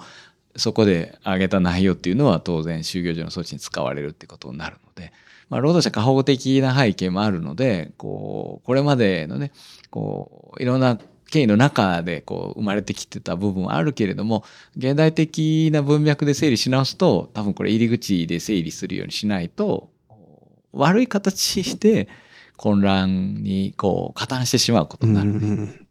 [0.56, 5.14] そこで挙げた内容っていうのは当然就業時の措置に使われるってことになるので、
[5.50, 9.52] まあ、労働者過保護的な背景もあるのでこうこれまでのね
[9.92, 10.98] こういろんな
[11.30, 14.44] 経緯の中でこう生まれてきてた部分はあるけれども
[14.78, 19.90] 現代的な文脈で整理し直すと多分これ入り口で整理するようにしないと
[20.76, 22.08] 悪い形で
[22.58, 25.32] 混乱にこう加担してしまうことになる。
[25.32, 25.82] うんうん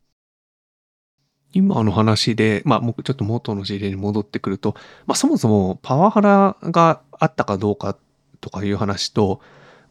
[1.57, 4.75] 今の話で、まあ、もうちょっと元の事例に戻ってくると、
[5.07, 7.97] まあ、そもそもパワハラがあったかどうか
[8.40, 9.40] とかいう話と、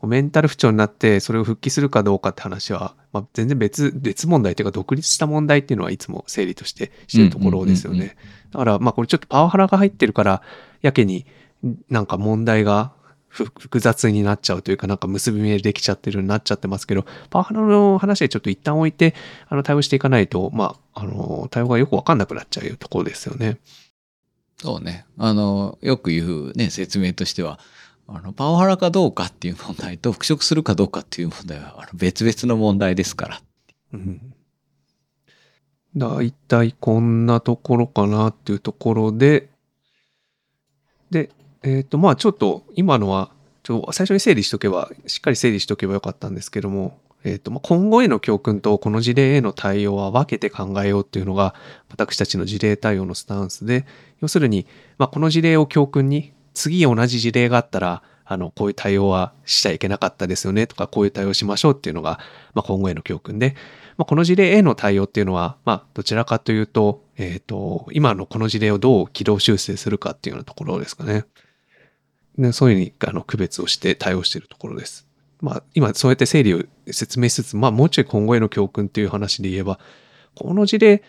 [0.04, 8.18] メンタル不調になってそれを復帰するかどうかって話は、まあ、全然別、別問題というか独立した問題っていうのはいつも整理としてしてるところですよね。
[8.52, 10.42] だから、まあこれちょっとパワハラが入ってるから、
[10.82, 11.26] やけに
[11.90, 13.03] なんか問題がふ
[13.34, 19.16] 複雑になっちゃうというか、なんか結び目できちゃってるようになっちゃってますけど、パワハラの話でちょっと一旦置いて、
[19.50, 23.58] あの、対応していかないと、まあ、あの、対応がよくわかんなくなっちゃうところですよね。
[24.62, 25.06] そうね。
[25.18, 27.60] あの、よく言うね、説明としては、
[28.08, 33.42] あの、パワハラかどうかっていう問題と復職するかどうかっていう問題は、あの別々の問題ですから。
[33.94, 34.34] うん。
[35.96, 39.50] だいたいこんなところかなっていうところで、
[41.12, 41.30] で、
[41.64, 43.32] えっ、と、まあちょっと今のは、
[43.64, 51.56] ちょ最初に整理しとけば、しっかり整理しとけばよかったんですけども、えっ、と、まあ今後への教訓とこの事例への対応は分けて考えようっていうのが、
[51.90, 53.86] 私たちの事例対応のスタンスで、
[54.22, 62.20] 要するに、まあこの事例を教訓に、次同じ事例があったら、あの、こういう対応はしちゃいけなかったですよねとか、こういう対応しましょうっていうのが、
[62.54, 63.56] まあ今後への教訓で、
[63.98, 71.26] まあ、この事例への対応っていうのは、まあ、どちらかというと、えっ、と、今のこの事例をどう軌道修正するかっていうようなところですかね。
[72.38, 75.08] でそういうふうにあの区別をして対応しているところです。
[75.44, 79.78] まあ、今そうやって整理を説明しつつ、まあ、もうちょい今後への教訓っていう話で言えば、
[80.36, 81.04] この事例、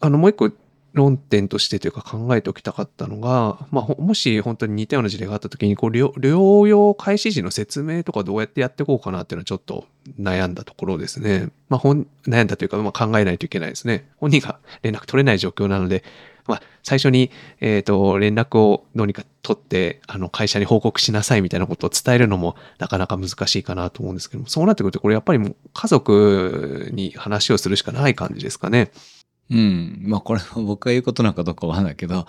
[0.00, 0.52] あの、もう一個
[0.92, 9.86] 論点としてというか考えておきたかったのが、まあ、もし本当に似たような事例があった時に、こう、療養開始時の説明とかどうやってやっていこうかなっていうのはちょっと
[10.20, 11.48] 悩んだところですね。
[11.70, 14.10] まあ、悩んだというか、まあ、考えないといけないですね。
[14.18, 16.04] 本人が連絡取れない状況なので、
[16.48, 17.30] まあ、最初に、
[17.60, 28.90] えっ、と、連絡をどうにか取って、あの、会社に報告しなさいみたいなことを伝えるのもなかなか難しいかなと思うんですけども、そうなってくると、これやっぱりもう家族に話をするしかない感じですかね。
[29.50, 30.02] うん。
[30.04, 32.26] まあこれは 僕が言うことなんかどうかわかんないけど、やっ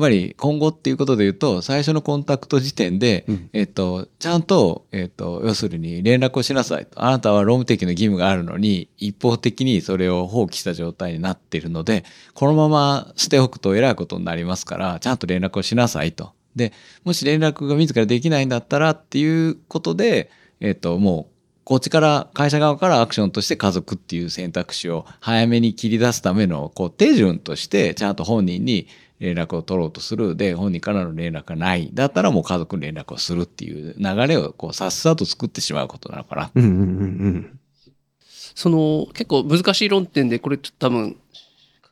[0.00, 7.02] ぱり今後っていうことで言うと、最初のコンタクト時点で、うんえっと、ちゃんと、えっと、要するに連絡をしなさいと。
[7.02, 16.32] あなたは労務的な義務があるのに、一方的にそれを放棄した状態になっているので、このまま捨ておくと偉いことになりますから、ちゃんと連絡をしなさいと。
[16.56, 16.72] で、
[17.04, 20.30] もし連絡が自らできないんだったらっていうことで、
[20.60, 21.31] えっと、もう、
[21.64, 28.88] こっちから、会社側からアクションとして家族っていう選択肢を早めに切り出すための、こう、手順として、ちゃんと本人に
[29.20, 30.34] 連絡を取ろうとする。
[30.34, 31.90] で、本人からの連絡がない。
[31.94, 36.50] だったらもう家族に連絡をするっていう流れを、こう、さっさと作ってしまうことなのかな。
[36.54, 36.84] うんうんうんう
[37.28, 37.58] ん。
[38.54, 41.16] その結構難しい論点でこれちょっと多分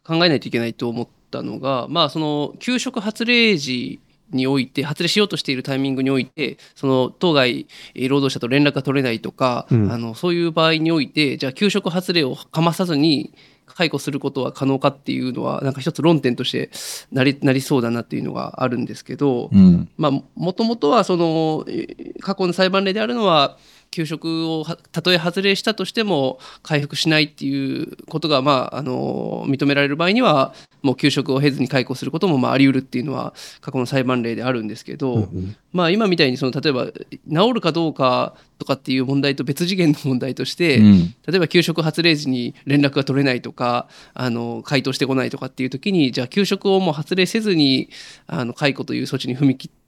[0.04, 4.00] 考えないといけないと思ったのがまあその給食発令時
[4.32, 13.32] において発令しようとしているタイミングにおいてその当該えー労働者と連絡が取れないとか、うんあのそういう場合においてじゃあ給食発令をかまさずに
[13.66, 16.70] 解雇することは可能かっていうのはなんか一つ論点として
[17.12, 19.88] なりなりそうだなっていうのがあるんですけど、うん。
[19.96, 23.56] まあ、もともとはそのえー過去の裁判例であるのは
[23.90, 41.14] 給食をはたとえ外れしたとしても回復しないっていうことが、まあ、あの認められる場合にはもう給食を経ずに解雇することもまああり得るっていうのは過去の裁判例であるんですけど、うんうんまあ、今みたいにその例えば治るかどうかとかっていう問題と別次元の問題として、うん。
[41.26, 47.88] 例えば給食発令時に連絡が取れないとかあの回答してこないとかっていう時にじゃあ給食をもう発令せずに
[48.26, 49.79] あの解雇という措置に踏み切って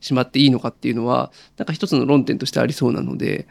[0.00, 3.46] しまっていいのかっていうのはなんか一つの論点としてありそうなので、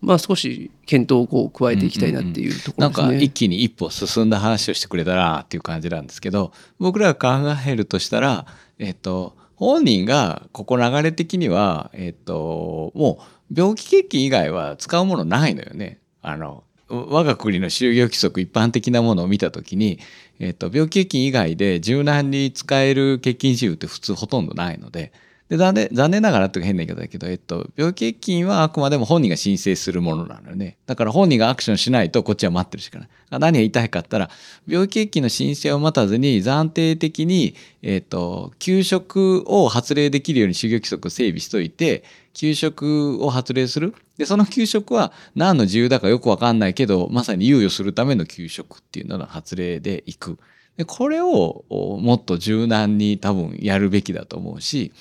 [0.00, 3.18] まあ、少し検討をこう加えていきたいなっていうところなんですね。
[3.18, 8.46] か一気に一歩進んだ話をしてくれたらっていう感じなんですけど、僕らが考えるとしたら、
[8.78, 13.18] えっと、本人がここ流れ的には、えっと、も
[13.50, 15.98] う病気欠勤以外は使うものないのよね。
[16.22, 19.98] あの、我が国の就業規則一般的なものを見たときに、
[20.38, 25.12] えっと、病気欠勤以外で柔軟に使える欠勤自由って普通ほとんどないので、
[25.48, 30.76] で残念残念ながらっていうか変な言い方だけど、えっと、病気欠勤はあくまでも本人が申請するものなのよね。
[30.86, 33.08] だから本人がアクションしないとこっちは待ってるしかない。
[33.30, 34.30] 何が言いたいかったら、
[34.66, 43.94] 病気欠勤の申請を待たずに暫定的に、えっと、給食を発令できるように就業規則を整備しといて、給食を発令する。
[44.18, 50.38] で、その給食は何の自由だかよくわかんないけど、まさに猶予するための給食っていうのの発令でいく。
[50.76, 54.92] でこれをもっと柔軟に多分やるべきだと思うし、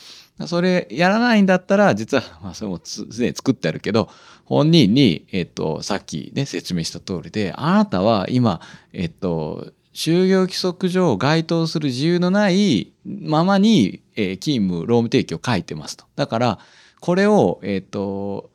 [0.46, 4.10] それやらないんだったら、実は、 まあ、それもすでに作ってあるけど、
[4.46, 8.62] 本人に、えっと、さっきね、説明した通りで、あなたは今、
[8.94, 16.06] えっと、就業規則上該当する自由のないままに、え、勤務、労務提供を書いてますと。
[16.16, 16.60] だから、
[17.00, 18.52] これを、えっと、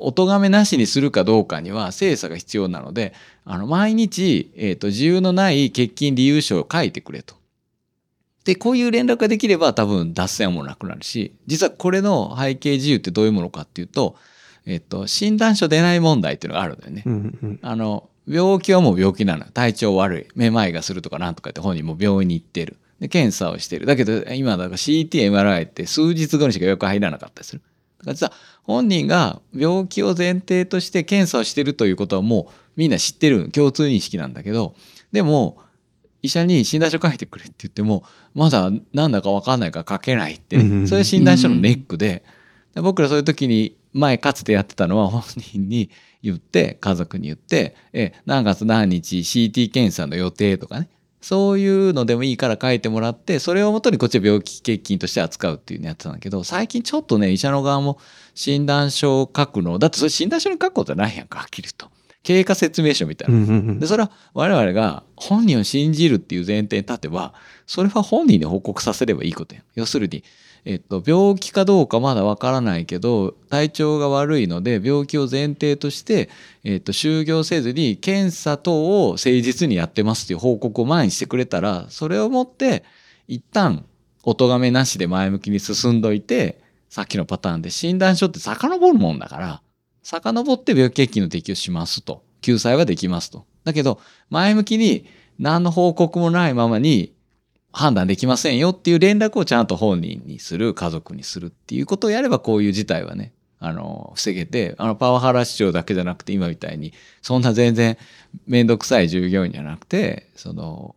[0.00, 3.12] お咎めなしにするかどうかには精査が必要なので、
[3.44, 7.36] あの、毎日、えっと、自由のない欠勤理由書を書いてくれと。
[8.44, 14.16] で、こういう連絡ができれば多分脱線もなくなるし、実はこれの背景自由ってどういうものかっていうと、
[14.66, 17.02] えっと、診断書出ない問題っていうのがあるんだよね。
[17.06, 19.46] うんうんあの、病気はもう病気なの。
[19.46, 20.26] 体調悪い。
[20.34, 22.76] めまいがするとかなんとかって本人も病院に行ってる。
[23.00, 23.86] で、検査をしてる。
[23.86, 27.62] だけど、今だから CT、MRI って数日後にしか予約入らなかったりする。
[27.98, 28.32] だから実は
[28.62, 33.48] 本人が病気を前提として検査をしてるということはもうみんな知ってる。
[33.50, 34.74] 共通認識なんだけど、
[35.12, 35.58] でも、
[36.22, 38.04] 医者に診断書書いてくれって言っても、
[38.34, 42.24] まだなんだかわかんないから書けないって、ね、そういう診断書のネックで、
[42.74, 45.90] で僕らそういう時に前かつてやってたのは本人に
[46.22, 50.88] 言って家族に言ってえ何月何日 CT 検査の予定とかね。
[51.20, 57.98] そういうのでもいいから書いてもらってそれをもとにこっちは病気欠勤として扱うっていうのやってたんだけど最近ちょっとね医者の側も
[58.34, 61.90] 診断書を書くのだってそれ診断書に書くことはないやんかはっきりと
[62.22, 63.34] 経過説明書みたいな。
[63.34, 63.80] うんうんうん。
[63.80, 67.32] でそれは我々が本人を信じるっていう前提に立てば
[67.66, 70.24] それは本人に報告させればいいことや要するに、
[70.64, 76.28] えっと、病気かどうかまだわからないけど体調が悪いので病気を前提として、
[76.64, 82.84] えっと、就業せずに検査等を誠実にやってますっていう報告を前にしてくれたらそれをもって
[83.26, 83.84] 一旦
[84.22, 89.62] お咎めなしで前向きに進んどいてさっきのパターンで診断書って遡るもんだから
[90.02, 92.22] 遡って病気欠勤の適用しますと。
[92.40, 93.46] 救済はできますと。
[93.64, 95.06] だけど、前向きに
[95.38, 97.14] 何の報告もないままに
[97.72, 106.92] 判断できませんよっていう連絡をちゃんと本人にする、家族にするっていうことをやればこういう事態はね、あの、防げて、あの、パワハラ市長だけじゃなくて今みたいに、
[107.22, 107.98] そんな全然
[108.46, 110.94] めんどくさい従業員じゃなくて、その、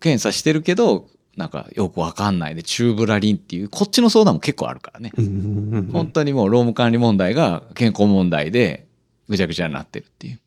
[0.00, 5.12] 検査してるけど、なんかよくわかんないで、中ブラリンっていう、こっちの相談も結構あるからね。
[5.16, 8.86] うんうんうん本当にもう労務管理問題が健康問題で
[9.28, 10.40] ぐちゃぐちゃになってるっていう。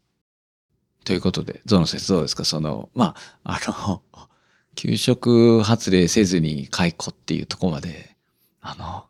[1.03, 2.45] ということで、ゾノ説どうですか？
[2.45, 4.01] その、まあ、あの、
[4.75, 8.15] 給食発令せずに解雇っていうところまで、
[8.61, 9.05] あの、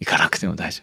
[0.00, 0.82] 行かなくても大丈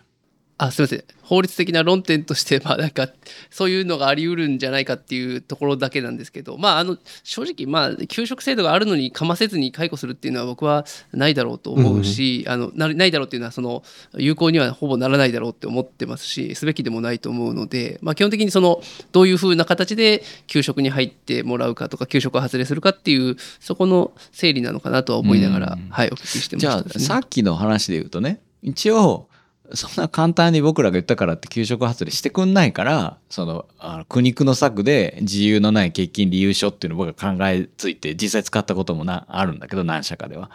[0.63, 1.03] あすいません。
[1.23, 3.07] 法律的な論点としてまあなんか
[3.49, 13.81] そういうのがあり得るんじゃないかっていうところだけなんですけどまああの正直まあ給食制度があるのにかませずに解雇するっていうのは僕はないだろうと思うし、あのなないだろうっていうのはその
[14.13, 25.89] 有効にはほぼならないだろうって思ってますしすべきでもないと思うので、まあ、基本的にそのどういうふうな形で給食に入ってもらうかとか給食を発令するかっていうそこの整理なのかなとは思いながら、うん。
[25.89, 29.27] はいお聞きしてましたですねさっきの話で言うとね、一応、
[29.73, 40.51] そんな簡単に僕らが言ったからって給食発令してくんないから、その、あの苦肉の策で自由のない欠勤理由書っていうのを僕が考えついて実際使ったこともなあるんだけど、何社かでは。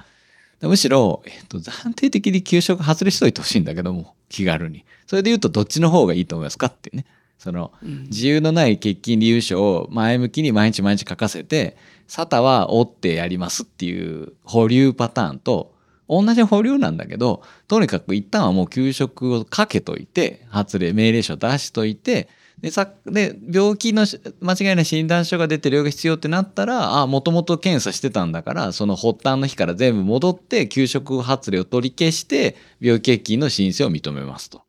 [0.62, 4.84] むしろ、えっと、暫定的に給食発令しといてほしいんだけども、気軽に。
[5.06, 7.06] それで言うとどっちの方がいいと思いますかっていうね。
[7.38, 11.76] その、うん自由のない欠勤理由書を前向きに毎日毎日書かせて、
[12.08, 15.75] サタは折ってやりますっていう保留パターンと、
[16.08, 22.28] 同じ保留なんだけど、とにかく一旦はもう給食をかけといて、発令命令書出しといて、
[22.60, 24.06] で、さ、で、病気の
[24.40, 34.66] 間違いない診断書が出て療養が必要ってなったら、あ、もともと検査してたんだから、その発端の日から全部戻って、給食発令を取り消して、病気欠勤の申請を認めますと。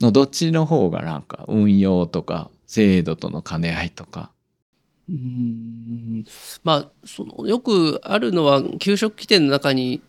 [0.00, 4.30] のどっちの方がなんか運用とか制度との兼ね合いとか。
[5.08, 6.24] うーん
[6.64, 10.02] まあそのよくあるのは給食規定の中に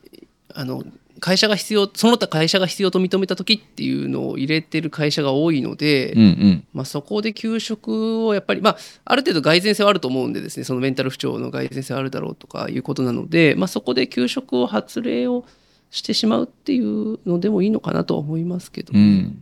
[0.54, 0.84] あの
[1.20, 6.68] 会社が必要その他会社が必要と認めた時っていうのを入れてる会社が多いので、うんうん。
[6.74, 15.46] まあ、そこで給食をやっぱり、まあ、ある程度蓋然性はあると思うんでですねそのメンタル不調の蓋然性はあるだろうとかいうことなので、まあ、そこで給食を発令を
[15.92, 19.42] してしまうっていうのでもいいのかなとは思いますけど、うん。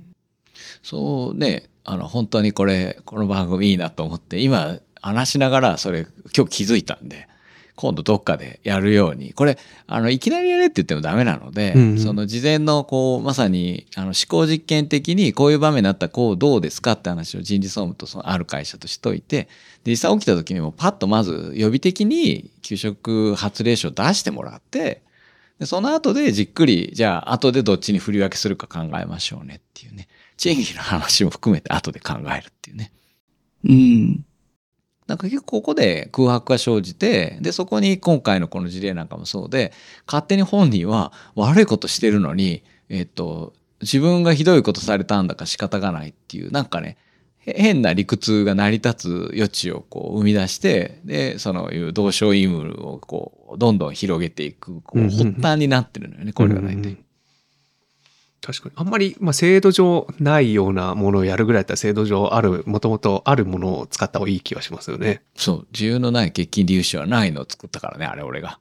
[0.81, 7.27] そうね、あの、本当にこれ、この番組いいなと思って、今話しながらそれ今日気づいたんで、
[7.77, 19.47] 今度どっかでやるようにこれあのいきなりやれって言ってもダメなので、うんうんその事前のこうまさにあの思考実験的にこういう場面になったらこうどうですかって話を人事総務とそのある会社としといて
[19.83, 25.03] で実際起きた時にもパッとまず予備的に給食発令書を出してもらって
[25.59, 32.91] でその後でじっくりじゃあ後でどっちに振り分けするか考えましょうねっていうね賃金の話も含めて後で考えるっていうね。
[33.65, 34.25] うん。
[35.07, 39.71] なんか結構ここで空白が生じて、で、そこに今回のこの事例なんかもそうで、
[40.05, 46.97] 勝手に本人は悪いことしてるのに、えっと、自分がひどいことされたんだか仕方がないっていう、なんかね、
[47.39, 56.97] へ変な理屈が成り立つ余地をこう生み出して、で、そのいう同床異夢をこう、どんどん広げていく、こう、発端になってるのよね、これが大体。
[58.47, 65.21] 確かにあんまり、まあ、制度上ないようなものをやるぐらいだったら制度上あるもともとあるものを使った方がいい気がしますよね。
[65.35, 68.59] そう、自由のない欠勤理由書はないのを作ったからね、あれ俺が。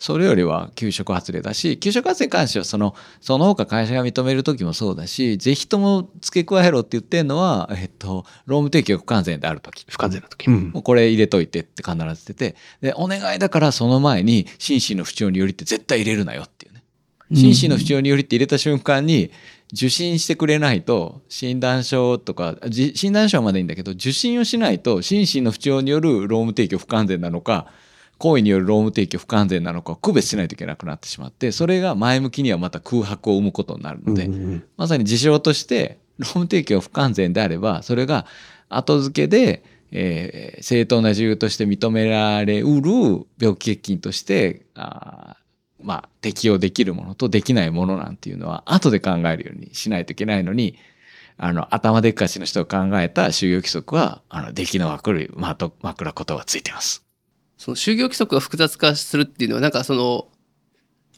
[0.00, 9.86] それよりは給食発令だし、給食発令に関してはその、 その他会社が認める時もそうだし、ぜひとも付け加えろって言ってんのは、えっと、労務提供が不完全である時。
[9.88, 10.48] 不完全な時。
[10.48, 16.67] うんもうこれ入れといてって必ず言ってて、で、お願いだからその前に、心身の不調によりって絶対入れるなよっていうね。
[17.34, 19.30] 心身の不調によりって入れた瞬間に、
[19.72, 27.66] 受診してくれないと、診断書とか、じ診断書はまだいいんだけど、受診をしないと、心身の不調による労務提供不完全なのか、
[28.18, 34.64] 行為による労務提供不完全なのかを区別しないといけなくなってしまって、それが前向きにはまた空白を生むことになるので、うんうん。
[34.76, 38.26] まさに事象として労務提供不完全であればそれが
[38.68, 39.62] 後付けで、
[39.92, 42.90] えー正当な自由として認められうる
[43.38, 45.37] 病気欠勤としてあー
[45.88, 50.76] まあ適用できるものとできないものなんていうのは後で考えるようにしないといけないのに
[51.38, 57.06] あの頭でっかちの人が考えた就業規則はあの出来の枕るまと枕言葉ついてます。
[57.56, 60.28] その就業規則が複雑化するっていうのはなんかその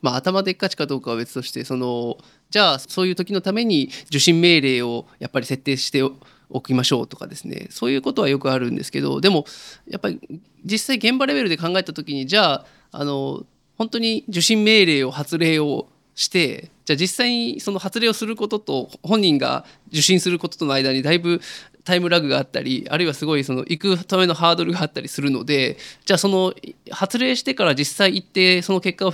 [0.02, 2.18] まあ頭でっかちかどうかは別としてその
[2.50, 6.04] じゃあそういう時のために受診命令をやっぱり設定して
[6.48, 9.46] おきましょうとかですねそういうことはよくあるんですけどでも
[9.88, 10.20] やっぱり
[10.64, 13.44] 実際現場レベルで考えた時にじゃああの
[13.80, 21.40] 本当に受診命令を発令をしてじゃあ実際にその発令をすることと本人が受診することとの間にだいぶ
[21.82, 26.52] タイムラグがあったりあるいはすごいその行くためのハードルがあったりするのでじゃあその
[26.90, 29.12] 発令してから実際行ってその結果を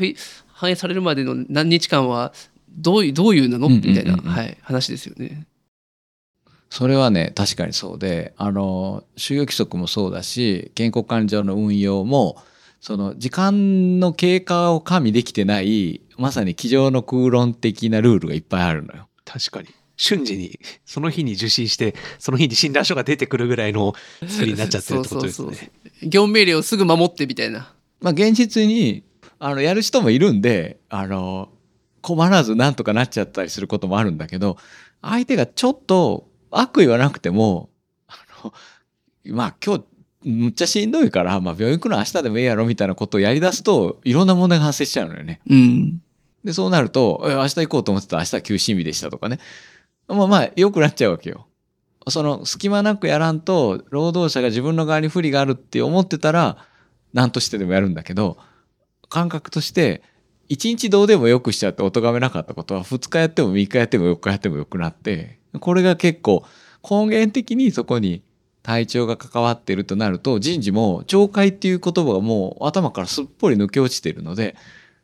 [0.48, 2.32] 反映されるまでの何日間は
[2.68, 3.68] どういうどういうなの？
[3.68, 5.46] みたいな、はい、話ですよね。
[6.70, 12.42] それはね確かにそうであの就業規則もそうだし健康管理上の運用も
[12.80, 19.08] その時間の経過を加味できてないまさに机上の空論的なルールがいっぱいあるのよ。
[19.24, 19.68] 確かに。
[19.96, 23.94] 瞬時に、その日に受診して、その日に診断書が出てくるぐらいの
[24.28, 25.72] 作りになっちゃってるってことですそうそうね。
[26.02, 27.72] 業務命令をすぐ守ってみたいな。
[28.00, 29.04] まあ現実に
[29.38, 31.48] あのやる人もいるんであの
[32.00, 34.56] 困らずなんとかなっちゃったりすることもあるんだけど
[35.02, 37.70] 相手がちょっと悪意はなくても
[38.06, 38.14] あ
[38.44, 38.52] の
[39.34, 39.84] まあ今日
[40.26, 45.40] むっちゃしんどいから、まあ、病院行くの明日でもいいやろみたいなことをやりだすといろんな問題が発生しちゃうのよね。
[45.48, 46.02] うん。
[46.44, 49.38] でそうなるとえ明日行こうと思ってた明日は休診日でしたとかね
[50.08, 51.46] まあまあ良くなっちゃうわけよ。
[52.08, 56.56] その隙間なくやらんと労働者が自分の側に不利があるって思ってたら
[57.12, 58.36] 何としてでもやるんだけど
[59.08, 60.02] 感覚として
[60.48, 66.44] 一日どうでもよくしちゃってお咎めなかったことは2日やっても3日やっても4日やってもよくなってこれが結構
[66.88, 68.22] 根源的にそこに
[68.66, 74.56] 体調が関わっているとなると人事も懲戒っていう言葉がもう頭からすっぽり抜け落ちているので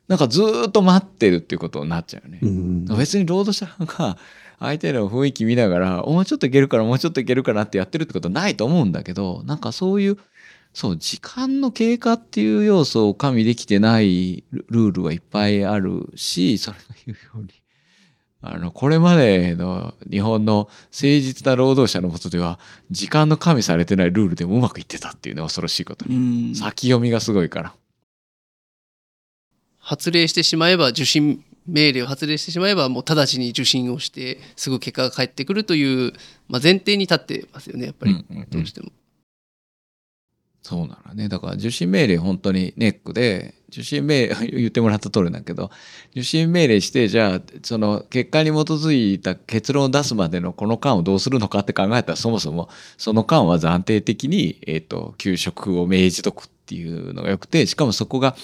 [0.09, 2.39] なんかずーっと待ってるっていうことになっちゃうよね。
[2.41, 4.17] うん別に労働者が
[4.59, 10.17] 相手の雰囲気見ながらもうちょっといけるからもうちょっといけるかなってやってるってことはないと思うんだけどなんかそういう
[10.73, 17.62] そう時間の経過っていう要素を加味できてないルルールはいっぱいあるしそれが言うように
[18.45, 22.59] あのこれまでの日本の誠実な労働者のもとでは
[22.91, 27.73] 時間の加味されてないルールでもうまくいってたっていうね恐ろしいことにうん先読みがすごいから。
[29.79, 36.11] 発令してしまえば受診命令を発令してしまえばもう直ちに受診をしてすぐ結果が返ってくるという、
[36.49, 38.91] まあ、前提に立ってますよねやっぱりうんうんうんどうしても。
[40.61, 41.27] そうなのね。
[41.27, 45.71] だから受信命令本当にネックで、受信命令、言ってもらった通りなんだけど、
[46.11, 58.35] 受信命令して、じゃあ、その結果に基づいた結論を出すまでのこの間をどうするのかって考えたら、そもそもその間は暫定的に、えっ、と、給食を命じとくっていうのがよくて、しかもそこが、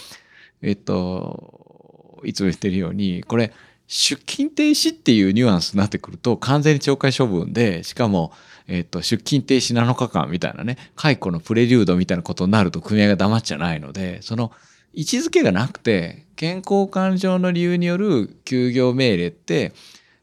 [0.62, 3.54] えっ、と、いつも言ってるように、これ、
[3.92, 8.32] 出勤停止っていうニュアンスになってくると完全に懲戒処分でしかも、
[8.68, 14.52] えっと出勤停止7日間みたいなね解雇のプレリュードみたいなことになると組合が黙っちゃないのでその
[14.94, 19.74] 位置づけがなくて健康管理上の理由による休業命令って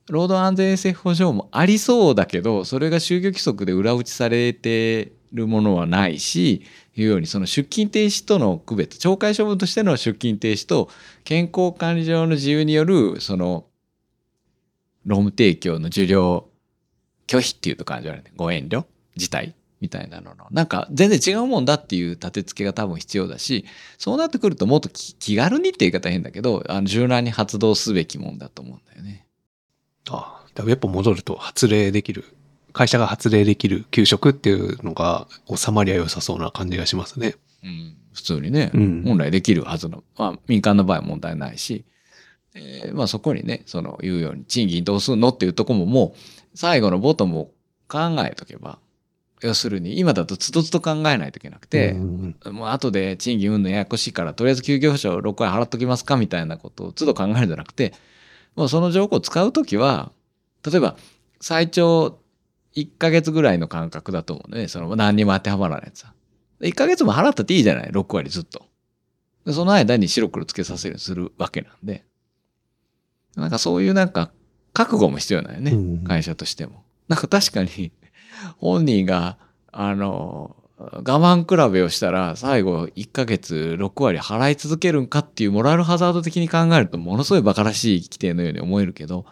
[0.08, 6.62] 労働安全衛生法上もありそうだけどそれが就業規則で裏打ちされてるものはないし
[6.94, 10.88] いうようにその出勤停止との区別懲戒処分としての出勤停止と
[11.24, 13.66] 健康管理上の自由によるその
[15.04, 16.48] 労務提供の受領
[17.26, 18.84] 拒否っていうと感じはあるねご遠慮
[19.16, 20.46] 自体みたいなのの。
[20.50, 23.64] なんか全然違うもんだっていう立て付けが多分必要だし
[23.98, 29.26] そうなってくるともっと気気軽にって言い方変だけどあの柔軟に発動すべきもんだと思うんだよね。
[30.10, 32.24] ああ、やっぱ戻ると発令できる、
[32.72, 37.34] 会社が発令できる給食っていうのが収まりは良さそうな感じがしますね。
[37.64, 39.02] うん、普通にね、うん。
[39.04, 41.84] 本来できるはずの、まあ、民間の場合は問題ないし、
[42.54, 46.18] えーまあ、そこにねその言うように賃金どうすんのっていうとこももう
[46.54, 47.44] 最後のボトムを
[47.88, 48.78] 考えとけば
[49.42, 57.92] 要するに今だとつどつど考えないといけなくて、うんもう後で賃金運のややこしいからとりあえず休業者を6回払っときますかみたいなことを都度考えるんじゃなくて
[58.54, 60.10] もうその条項を使うときは
[60.64, 60.96] 例えば
[61.40, 62.18] 最長
[62.74, 66.12] 1ヶ月ぐらいの間隔だと思うねその何にも当てはまらないやつは。
[66.60, 68.64] 1ヶ月も払ったっていいじゃない？6割ずっと。
[69.44, 72.04] でその間に白黒つけさせるするわけなんで
[73.36, 74.30] なんかそういうなんか
[74.72, 76.82] 覚悟も必要なんよね、うん会社としても。
[77.08, 77.92] なんか確かに
[78.58, 79.36] 本人が
[79.72, 89.24] あの我慢比べをしたら最後1ヶ月6割払い続けるんかっていうモラルハザード的に考えるとものすごい馬鹿らしい規定のように思えるけど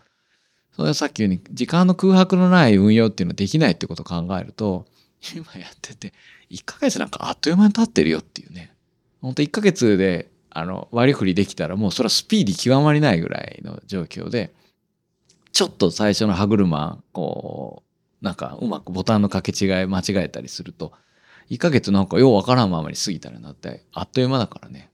[0.73, 4.87] それはさっき言うように時間の空白のない運用っていうのはできないってことを考えると
[5.35, 6.13] 今やってて
[6.51, 8.73] 1ヶ月なんかあっという間に経ってるよっていうね。
[9.21, 14.53] 本当1ヶ月であの割り振りできたらもうそれはスピーディー極まりないぐらいの状況で
[15.53, 17.84] ちょっと最初の歯車こう
[18.25, 20.93] なんかうまくボタンの掛け違い間違えたりすると
[21.51, 24.91] 1ヶ月なんかようわからんままに過ぎたらなってあっという間だからね。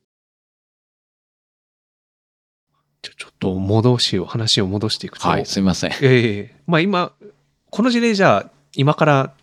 [3.03, 5.27] ちょちょっと戻しを、話を戻していくと。
[5.27, 5.93] はいすいません。
[6.03, 7.13] ええまあ今、
[7.71, 9.35] この事例じゃあ、今から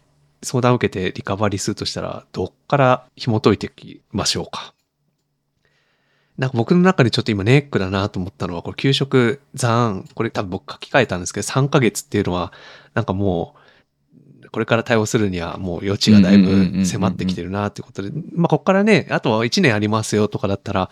[0.43, 4.75] 相談を受けてリカバリーするとしたら、どっから紐解いていきましょうか。
[6.37, 12.53] なんか僕の中でちょっと今ネックだなと思ったのは、これ給食残、これ多分僕書き換えたんですけど、3ヶ月っていうのは、
[12.93, 13.56] なんかもう、
[14.51, 20.89] これから対応するにはもう余地がだいぶ迫ってきてるなってことで、まあここからね、あとは1年ありますよとかだったら、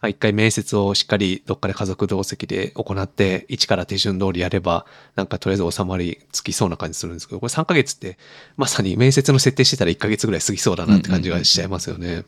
[0.00, 8.18] あ一回面接をしっかりどっかで家族同席で行って、一から手順通りやれば、なんかとりあえず収まりつきそうな感じするんですけど、これ3ヶ月って、
[8.56, 12.24] まさに面接の設定してたら1ヶ月ぐらい過ぎそうだなって感じがしちゃいますよね。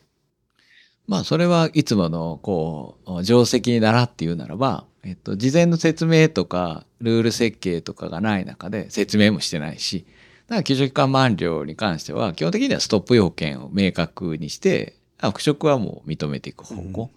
[1.07, 10.18] まあそれはいつものこう定石に習って言うならば、えっと、事前の説明とかルール設計とかがない中で説明もしてないしだ
[10.49, 17.09] から給食期間満了に関しては基本的にはストップ要件を明確にしてあ復職はもう認めていく方向、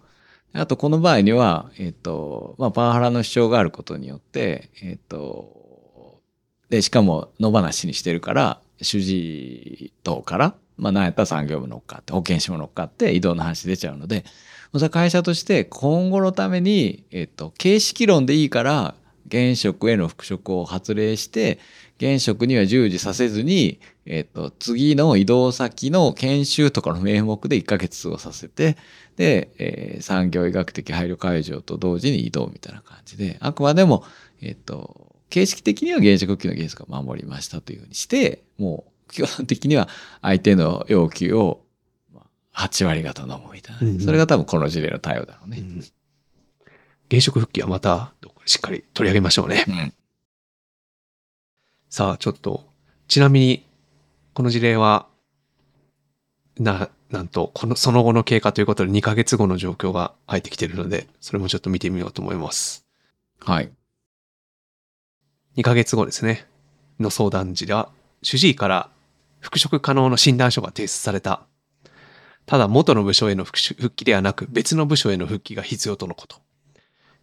[0.53, 6.21] あとこの場合には、えっとまあ、パワハラの主張があることによって、えっと
[6.69, 14.25] でしかも野放しにしてるから主治等からまあ、なんやったら産業部乗っかって保健師も乗っかって移動の話出ちゃうので
[14.71, 18.95] それは会社として今後のために、えっと、形式論でいいから
[19.33, 21.57] 現職への復職を発令して
[21.97, 28.77] 現職には従事させずに、えっと、次の移動先の研修とかの名目で1ヶ月過ごさせて
[29.15, 34.03] で、えー産業医学的配慮会場と同時に移動みたいな感じであくまでも、
[34.41, 39.87] えっと、形式的には現職級の原則を守りましたというふうにしてもう基本的には
[40.21, 41.61] 相手の要求を
[42.13, 42.21] ま
[42.53, 44.01] あ8割方飲むみたいなね、うんうん。
[44.01, 45.57] それが多分この事例の対応だろうね。
[45.59, 45.83] うん。
[47.09, 48.13] 現職復帰はまた、
[48.45, 49.65] しっかり取り上げましょうね。
[49.67, 49.93] うん
[51.93, 52.65] さあ、ちょっと、
[53.07, 53.67] ちなみに、
[54.33, 55.05] この事例は、
[56.57, 62.87] な、なんと、この、その後の経過ということで2ヶ月後の状況が入ってきているので、それもちょっと見てみようと思います。
[63.39, 63.71] はい。
[65.55, 66.47] 2ヶ月後ですね。
[66.99, 67.89] の相談時では、
[68.23, 68.89] 主治医から
[69.39, 71.45] 復職可能の診断書が提出された。
[72.47, 76.41] ただ、元の部署への復帰ではなく、別の部署への復帰が必要とのこと。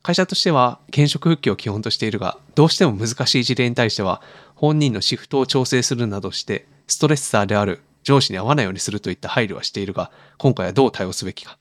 [0.02, 4.22] 会社としては、現職復帰を基本としているが、どうしても難しい事例に対しては、
[4.54, 11.58] 本人のシフトを調整するなどして、ストレッサーである上司に合わないようにするといった配慮はしているが、今回はどう対応すべきか。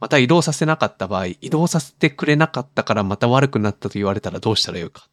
[0.00, 5.06] また移動させなかった場合、移動させてくれなかったからまた悪くなったと言われたらどうしたらよいか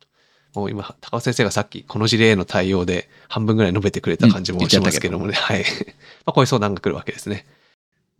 [0.54, 0.60] と。
[0.60, 5.34] もう今、高尾先生がさっきこの事例への対応で半分ぐらい述べてくれた感じもうんしますけどもね。
[5.34, 5.64] はい。
[6.26, 7.46] まあこういう相談が来るわけですね。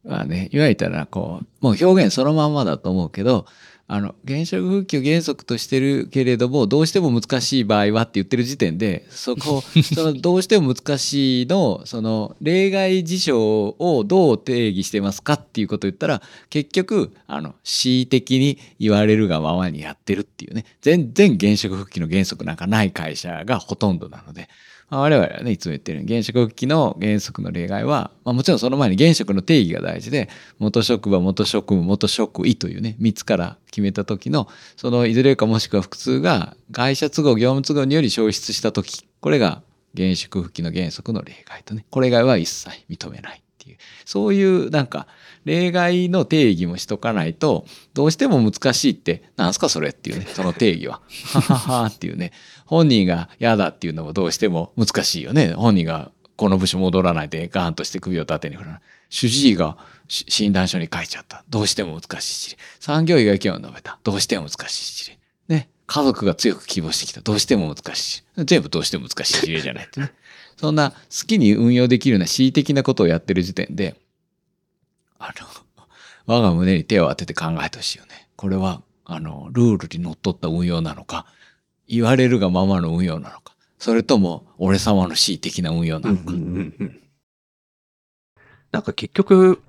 [0.04, 3.45] まあね、言われたらこう、もう表現そのまんまだと思うけど、
[3.93, 20.63] あの原職復帰を原則としてるけれどもどうしても難しい場合はって言ってる時点でそこ そのどうしても難しいのその例外事象をどう定義してますかっていうことを言ったら結局あの恣意的に言われるがままにやってるっていうね。
[20.81, 24.41] 全然原職復帰の原則なんかない会社がほとんどなので。
[24.41, 30.29] まあ我々はね、いつも言ってるように、現職復帰の原則の例外は、まあ、もちろんその前に原職の定義が大事で、
[30.59, 39.63] 元職場、元職務、元職位というね、3つから決めた時の、そのいずれかもしくは複数が会社都合、業務都合により消失した時、これが
[39.93, 43.41] 現職復帰の原則の例外とね、これ以外は一切認めない。
[43.62, 45.07] っていう、そういうなんか、
[45.45, 51.01] 例外の定義もしとかないと、どうしても難しいって、なんすかそれっていうね、その定義は。
[51.34, 52.32] はははっていうね、
[52.66, 55.53] 本人が嫌だっていうのもどうしても難しいよね。
[55.53, 58.82] 本人がこの部署戻らないでガーンとして首を縦に振らない。
[59.09, 61.43] 主治医が診断書に書いちゃった。
[61.49, 62.57] どうしても難しい事例。
[62.80, 63.99] 産業医が意見を述べた。
[64.03, 65.20] どうしても難しい事例。
[65.55, 65.70] ね。
[65.86, 67.22] 家族が強く希望してきた。
[67.22, 68.45] どうしても難しい。
[68.45, 70.14] 全部どうしても難しい事例じゃないってね。
[70.58, 70.97] そんな好
[71.28, 73.95] きに運用できるような恣意的なことをやってる時点で、
[75.18, 75.47] あの、
[76.28, 78.30] 我が胸に手を当てて考えてほしいよね。
[78.36, 81.26] これは、あの、ルールにのっとった運用なのか、
[81.88, 86.34] 言われるがままの運用なのか、それとも俺様の恣意的な運用なのか。
[88.72, 89.62] なんか結局、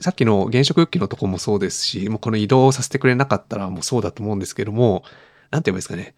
[0.00, 5.04] さっきの現職復帰のとこもそうですし、もうこの移動させてくれなかったらもうそうだと思うんですけども、
[5.50, 6.14] なんて言えばいいですかね。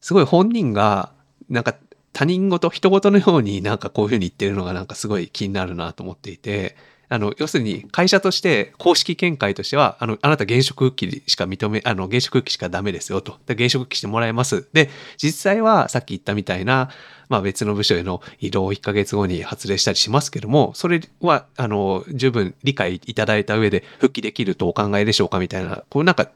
[0.00, 1.12] すごい本人が、
[1.48, 1.76] なんか
[2.20, 6.76] 他人事、人事のようになんかこういうふうに言ってるのがなんかすごい気になるなと思っていて、
[7.08, 13.38] あの、要するに会社として公式見解としては、あの、あなた現職復帰しか認め、あの、現職復帰しかダメですよと。
[13.46, 14.68] で現職復帰してもらえます。
[14.74, 16.90] で、実際はさっき言ったみたいな、
[17.30, 26.28] まあ別の部署への移動を1ヶ月後に発令したりしますけども、それは、あの、十分理解いただいた上で復帰できるとお考えでしょうかみたいな、こうなんか、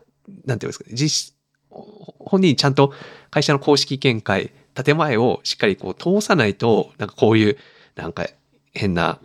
[0.47, 1.35] なんていうんですかね、実、
[1.68, 2.95] 本人ちゃんと
[3.30, 7.57] 会社の公式見解、建前をしっかりこう通さないと、なんかこういう、
[7.97, 8.27] なんか
[8.72, 9.18] 変な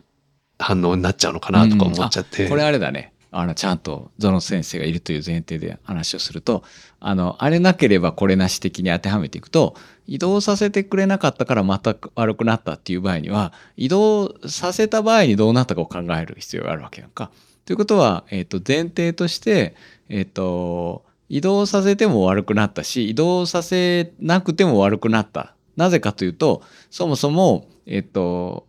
[0.59, 2.43] 反応になっちゃうのかなとか思っちゃって。
[2.43, 3.13] うん、これあれだね。
[3.31, 6.63] あの、ちゃんとゾノ先生がいるという前提で話をすると、
[6.99, 9.75] あの、あれなければこれなし的に当てはめていくと、
[10.07, 17.29] 移動させてくれなかったからまた悪くなったっていう場合には、移動させた場合にどうなったかを考える必要があるわけやんか。
[17.65, 19.75] ということは、えっ、ー、と、前提として、
[20.09, 25.55] えっ、ー、と、移動させても悪くなったし、移動させなくても悪くなった。
[25.77, 28.67] なぜかというと、そもそも、えっ、と、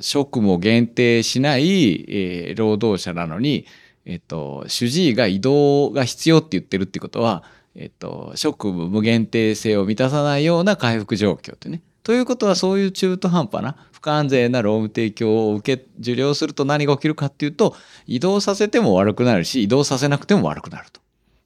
[0.00, 3.66] 職務を限定しない、えー、労働者なのに、
[4.04, 7.44] えっと、主治医が移動が必要って言ってるってことは、
[7.74, 11.82] えっと、職務無限定性を満たさないような回復状況ってね。
[12.02, 21.01] ということはそういう中途半端な不完全な労務提供を受け受領すると何が起きるかっていうと移動させても悪くなるし移動させなくても悪くなると。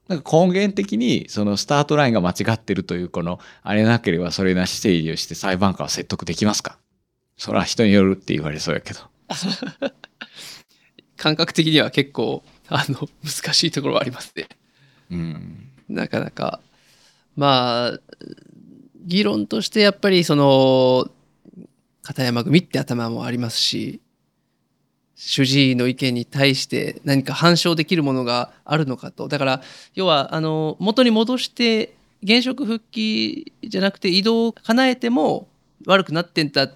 [0.08, 6.78] なんか根源的にそのスタートラインが間違ってるというこのあれなければそれなし整理をして裁判官は説得できますか？
[7.36, 9.00] そら人によるって言われそうやけど。
[11.16, 14.48] 感覚的には結構、あの、難しいところはありますね。
[15.10, 15.70] うん。
[15.88, 16.60] なかなか。
[17.36, 18.00] まあ、
[19.04, 21.10] 議論としてやっぱりその、
[22.02, 24.00] 片山組って頭もありますし、
[25.16, 29.28] 主治医の意見に対して何か反証できるものがあるのかと。
[29.28, 29.62] だから、
[29.94, 35.48] 要は、あの、元に戻して、現職復帰じゃなくて移動を叶えても
[35.86, 36.74] 悪くなってんだっ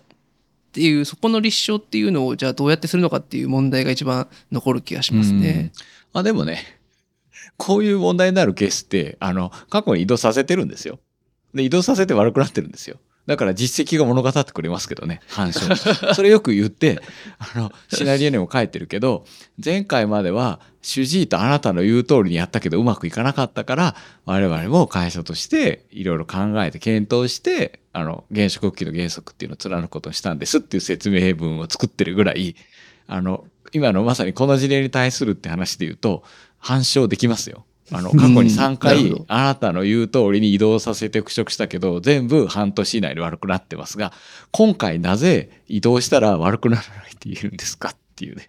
[0.73, 5.73] ていうそこの立証っていうのをじゃあどうやってするのかっていう問題が一番残る気がしますね。
[6.13, 6.63] あでもね
[7.57, 11.01] こういう問題になるケースってあの過去に移動させてるんですよ。
[11.55, 12.99] で移動させて悪くなってるんですよ。
[13.27, 16.15] だから実績が物語ってくれますけどね、反証。
[16.15, 17.01] それよく言って、
[17.39, 19.25] あの、シナリオにも書いてるけど、
[19.63, 32.57] 前回までは主治医とあなたの言う通りにやったけどうまくいかなかったから、我々も会社としていろいろ考えて検討して、あの、原子国旗の原則っていうのを貫くことにしたんですっていう説明文を作ってるぐらい、
[33.07, 36.25] あの、今のまさにこの事例に対するって話で言うと、
[36.59, 37.65] 反証できますよ。
[37.93, 44.13] あの、過去に3回、あなたの言う通りに移動させて復職したけど、全部半年以内で悪くなってますが、
[44.51, 48.49] 今回なぜ移動したら悪くならないって言えるんですかっていうね。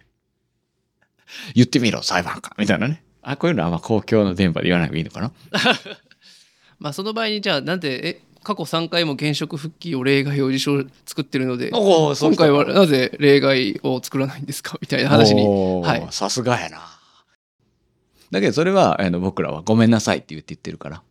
[1.54, 3.02] 言ってみろ、裁判官みたいなね。
[3.22, 5.32] あ、こういうのはまあ公共の電波で言わない方がいいのかな。
[6.78, 15.46] まあその場合にじゃあなんでえ過去3回も現職復帰を例外を事象作ってるので今回はなぜ例外を作らないんですかみたいな話に
[16.10, 16.91] さすがやな
[18.32, 21.02] だけどそれはあの僕らはごめんなさいって言って言ってるから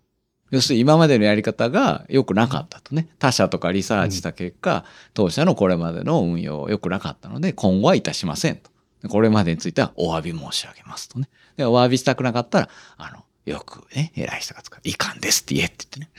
[0.50, 8.70] 要するに今までのやり方が良くなかったとね他社とかリサーチした結果、うん、当社のこれまでの運用良くなかったので今後はいたしませんと
[9.08, 14.80] これまでについてはお詫び申し上げますとねでお詫びしたくなかったらあのよくね、偉い人が使う。
[14.84, 16.10] いかんですって言えって言ってね。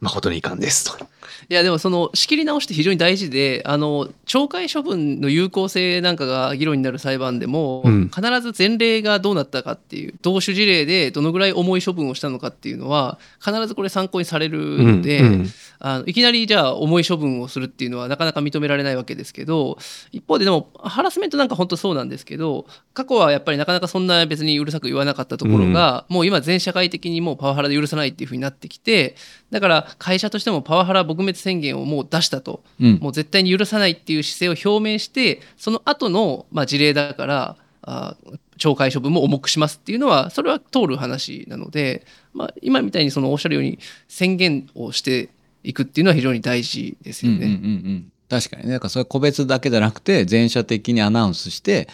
[0.00, 0.96] 誠にいかんです。
[0.98, 1.04] と。
[1.48, 8.10] いやでもその仕切り直しって非常に大事であの懲戒処分の有効性なんかが議論になる裁判でも、うん。
[8.10, 15.46] 必ず前例がどうなったかっていう同種事例でどのぐらい重い処分をしたのかっていうのは必ずこれ参考にされるので、うんうん。
[15.82, 19.78] あのいきなりじゃあ重い処分をするっていうのはなかなか認められないわけですけど
[20.12, 29.16] 一方ででもハラスメントなんか本当そうなんですけど過去はやっぱりなかなかそんな別にうるさく言わなかったところが、もう今全社会的にもうパワハラで許さないっていうふうになってきて
[29.50, 38.16] だから会社としてもパワハラ撲滅宣言をもう出したと、うんもう絶対に許さないっていう姿勢を表明してその後のまあ事例だからあ
[38.58, 43.78] 懲戒処分も重くしますっていうのはそれは通る話なので、まあ、今みたいにそのおっしゃるように
[44.08, 45.30] 宣言をして
[45.62, 47.38] いくっていうのは非常に大事ですよね。
[47.38, 47.58] うんうんうんう
[47.96, 48.70] ん確かにね。
[48.74, 51.88] だからそれ個別だけじゃなくて、全社的にアナウンスして、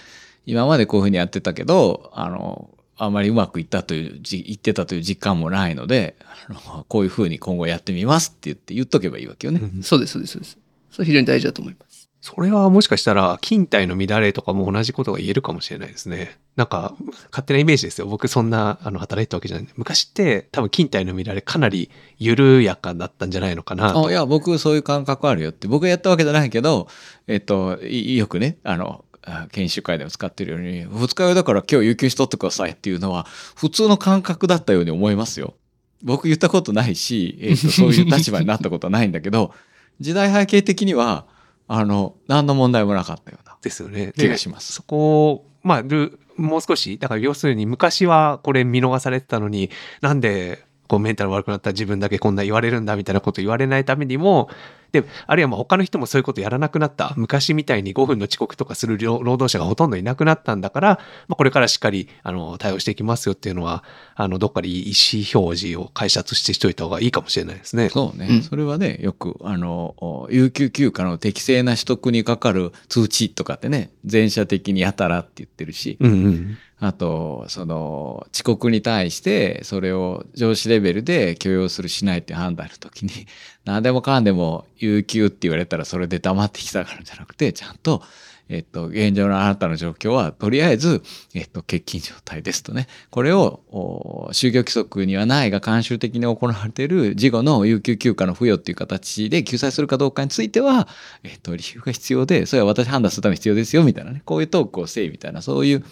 [0.44, 6.16] 今までこういうふうにやってたけど、あの、あまりうまくいったという、じ言ってたという実感もないので、
[6.48, 9.60] あのこういうふうに今後やってみますって言って言っとけばいいわけよね。
[9.82, 10.58] そうですそうですそうです。
[10.90, 12.06] それ非常に大事だと思います。
[12.26, 16.36] それはもしかしたら、勤怠の乱れとかも同じことが言えるかもしれないですね。
[16.56, 16.96] なんか、
[17.30, 18.08] 勝手なイメージですよ。
[18.08, 19.68] 僕そんな、あの、働いてたわけじゃない。
[19.76, 21.88] 昔って、多分勤怠の乱れかなり
[22.18, 25.68] 緩やかだったんじゃないのかないや、僕そういう感覚あるよって。
[25.68, 26.88] 僕がやったわけじゃないけど、
[27.28, 29.05] えっと、いよくね、あの、あ
[29.52, 33.24] 研修会でも使ってるように、二日酔いだから今日有給しとってくださいっていうのは、
[33.54, 35.54] 普通の感覚だったように思いますよ。
[36.02, 39.52] 僕言ったことないし、えっと、 そういう立場になったことはないんだけど、
[40.00, 41.26] 時代背景的には、
[41.68, 44.12] あの、何の問題もなかったようなですよね。
[44.16, 44.72] 気がします。
[44.72, 49.70] そこを、まあ、ルもう少し、だから要するに昔はこれ見逃されてたのに、
[50.00, 54.48] なんでこうメンタル悪くなったら自分だけこんな言われるんだみたいなこと言われないためにも、
[54.92, 57.12] で、あるいはまあ他の人もそういうことやらなくなった。
[57.16, 60.88] 昔みたいに5分の遅刻とかする労労働者がほとんどいなくなったんだから、
[61.28, 63.84] まあ、これからしっかりあの対応していきますよっていうのは、
[64.14, 67.88] あの、どっかで意思表示を解説してしといた方がいいかもしれないですね。
[67.90, 76.58] そうね、うんそれはね、よく、あの、お有給休暇の適正な取得にかかる通知とかってね、全社的にやたらって言ってるし、うんうん。
[76.78, 83.26] あと、その、遅刻に対して、それを上司レベルで許容するしないって判断の時に、
[83.64, 88.02] 何でもかんでも有給って言われたらそれで黙ってきたからじゃなくて、ちゃんと、
[88.48, 91.02] えっと、現状のあなたの状況は、とりあえず、
[91.34, 92.88] えっと、欠勤状態ですとね。
[93.10, 100.86] これを、お就業規則にはないが慣習的に行われている事後の有給休暇の付与っていう形で救済するかどうかについては、
[101.24, 104.22] えっと、理由が必要で、それは私判断するために必要ですよ、みたいなね。
[104.24, 105.84] こういうトークをせい、みたいな、そういう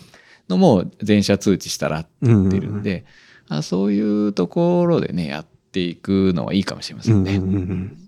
[0.48, 3.04] のも全社通知したらって言ってるんで、
[3.48, 7.36] あそういうところでね、やっていくのはいいかもしれませんね。
[7.36, 7.98] うんうんうん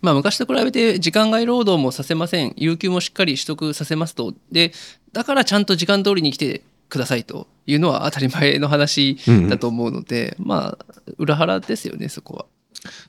[0.00, 4.72] まあ、昔と比べて時間外労働もさせません有給もしっかり取得させますとで
[5.12, 9.16] だからちゃんと時間通りに来てくださいというのは当たり前の話
[9.48, 10.84] だと思うので、まあ
[11.18, 12.46] 裏腹ですよねそこは。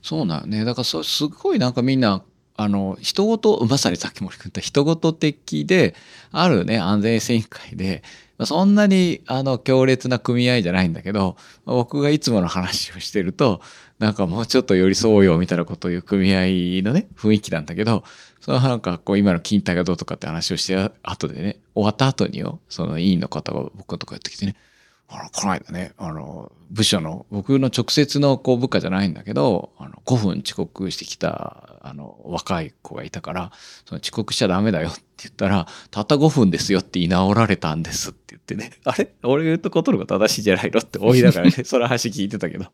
[0.02, 0.66] そうなね。
[0.66, 2.24] だからそうすごいなんかみんな、
[2.58, 5.96] あの、人事、まさにさっき森君言った人事的で、
[6.32, 8.04] あるね、安全衛生委員会で、
[8.46, 13.62] そんなに、あの、強烈な組合じゃないんだけど、僕がいつもの話をしてると、
[14.00, 18.04] なんかもうちょっと寄り添おうよみたいなことを言う組合のね、雰囲気なんだけど、
[18.42, 24.56] そのなんかこう今の勤怠がどうとかって話をして後でね、終わった後によ、その委員の方が僕のとこやってきてね、
[25.10, 33.52] あの、この間ね、あの、部署の、僕の直接のこう部下じゃないんだけど、あの、5分遅刻してきた、あの、若い子がいたから、
[33.86, 39.14] その遅刻しちゃダメだよって言ったら、たった5分ですよって言い直られたんですって言ってね、 あれ？
[39.24, 42.66] 俺言ったことのが正しいじゃないのって思いながらね、 その話聞いてたけど。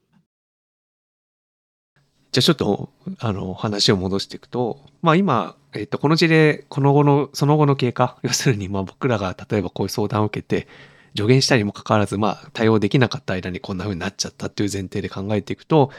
[2.31, 2.89] じゃあちょっと、
[3.19, 10.67] あの、話を戻していくと、まあ今、えっと、この事例、この後の、その後の経過、要するに、まあ僕らが例えばこういう相談を受けて、
[11.15, 15.91] 助言したにもかかわらず、まあ対応できなかった間にこんな風になっちゃったっていう前提で考えていくと、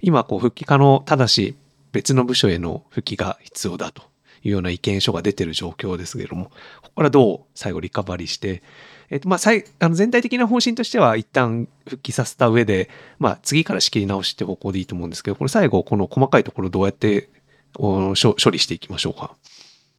[0.00, 1.56] 今、こう復帰可能、ただし
[1.92, 4.02] 別の部署への復帰が必要だと
[4.42, 8.62] いうような意見書が出てる状況ですけれども、ここからどう最後リカバリーして、
[9.10, 12.88] えっと、まあ、最あの全体的な方針としては一旦復帰させた上で、
[13.18, 17.28] まあ、次から仕切り直しって方向でいいと思うんですけど、これ最後、この細かいところどうやって
[17.76, 19.34] お処処理していきましょうか？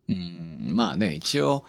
[0.09, 1.65] うん、まあね、一応、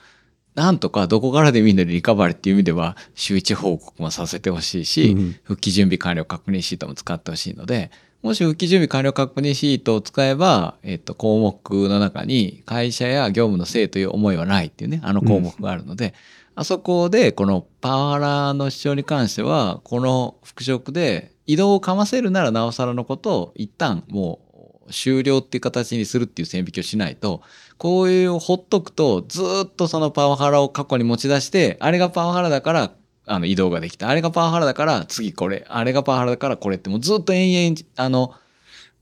[0.54, 7.90] なんとかどこからでもいいのでリカバリーっていう意味では、週一報告もさせてほしいし、うん復帰準備完了確認シートも使ってほしいので、
[8.22, 16.14] もし復帰準備完了確認シートを使えば、えっと、項目の中に会社や業務のせいという思いはないっていうね、あの項目があるので、
[16.54, 24.38] あそこでこのパワハラの主張に関しては、この復職で移動をかませるならなおさらのことを一旦も
[24.86, 27.42] う終了っていう形にするっていう線引きをしないと、
[27.76, 32.92] こういうをほっとくとずっとそのパワハラを過去に持ち出して、あれがパワハラだから
[33.26, 34.08] あの移動ができた。
[34.08, 35.64] あれがパワハラだから次これ。
[35.68, 38.34] あれがパワハラだからこれってもうずっと延々、あの、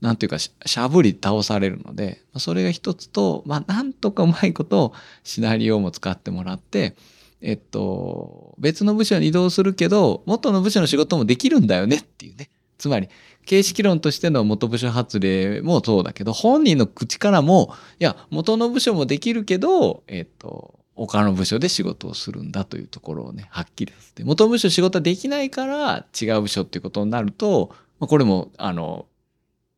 [0.01, 4.93] なんていうかししゃぶり倒されるので、それが一つと、まあなんとかうまいこと
[5.23, 6.95] シナリオも使ってもらって、
[7.41, 12.49] えっと、別の部署に移動するけど、元の部署の仕事もできるんだよねっていうね。
[12.77, 13.09] つまり、
[13.45, 29.05] 形式論としての元部署発令もそうだけど、本人の口からも、いや、元の部署もできるけど、えっと、他の部署で仕事をするんだというところをね、はっきりさせて、元部署仕事はできないから違う部署っていうことになると、まあ、これも、あの、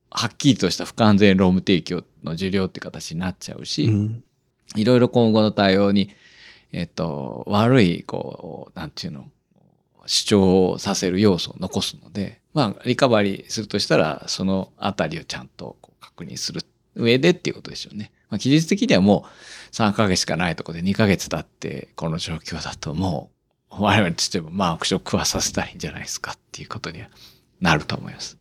[0.10, 4.24] はっきりとした不完全労務提供の受領って形になっちゃうし、うん
[4.76, 6.10] いろいろ今後の対応に、
[6.72, 9.30] えっと、悪い、こう、なんていうの、
[10.06, 16.62] 主張をさせる要素を残すので、まあ、リカバリーするとしたら、そのあたりをちゃんとこう確認する
[16.96, 18.12] 上でっていうことでしょうね。
[18.30, 19.30] まあ、期日的にはもう
[19.74, 23.32] 3ヶ月しかないところで2ヶ月経って、この状況だとも
[23.72, 27.10] う、我々としても、まあ、復職はさせたいんじゃないですかっていうことには
[27.60, 28.38] なると思います。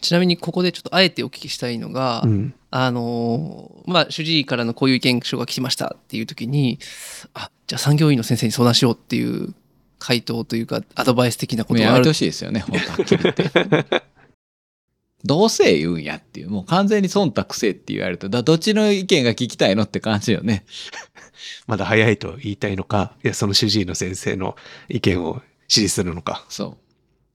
[0.00, 6.78] ちなみにここでちょっとあえてお聞きしたいのが、うんあのーまあ主治医からのこういう意見書が来ましたっていう時に
[7.34, 9.54] あじゃあ産業医の先生に相談しようっていう
[9.98, 14.02] 回答というかアドバイス的なことがあるてほしいですよね、本当はっきり言って。
[15.24, 20.64] どうせ言うんやっていう、もう完全に忖度せえって言われると、だどっちの意見が聞きたいのって感じよね。
[21.66, 24.56] まだ早いと言いたいのか、いや、その主治医の先生の
[24.88, 26.44] 意見を支持するのか？
[26.48, 26.76] そう。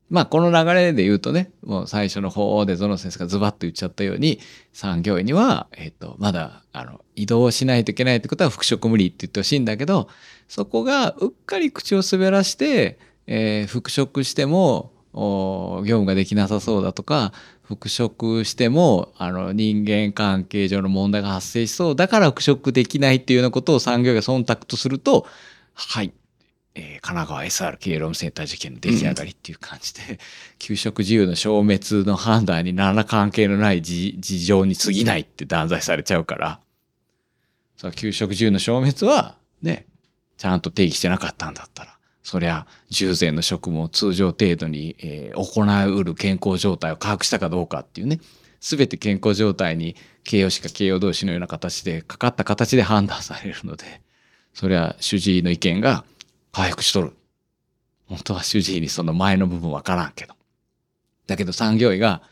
[0.09, 4.39] まあこの流れで言うとね、もう最初の方でゾノ先生がズバッと言っちゃったように、
[4.71, 10.07] 産業医には、えっ、と、まだ、あの、移動しないといけないってことは復職無理って言ってほしいんだけど、
[10.47, 17.31] そこがうっかり口を滑らして、えー復職しても、お業務ができなさそうだとか、
[17.67, 25.25] 復職しても、あの、人間関係上の問題が発生しそうだから復職できないっていうようなことを産業が忖度とすると、
[25.73, 26.13] はい、
[26.75, 30.19] えー神奈川 SR 経営労務センター事件の出来上がりっていう感じで、
[30.59, 36.59] 給食自由の消滅の判断に何ら関係のない事情に過ぎないって断罪されちゃうから、
[37.77, 39.87] そう給食自由の消滅はね、
[40.37, 41.94] ちゃんと定義してなかったんだったら、
[42.25, 45.61] そりゃ従前の職務を通常程度に、えー行
[45.95, 48.19] うる健康状態を把握したかどうかっていうね、
[48.59, 54.01] すべて健康状態に形容詞か形容動詞のような形でかかった形で判断されるので、
[54.55, 56.03] それは主治医の意見が
[56.51, 57.13] 回復しとる。
[58.07, 60.33] 本当は主治医にその前の部分わからんけど。
[61.27, 62.23] だけど産業医が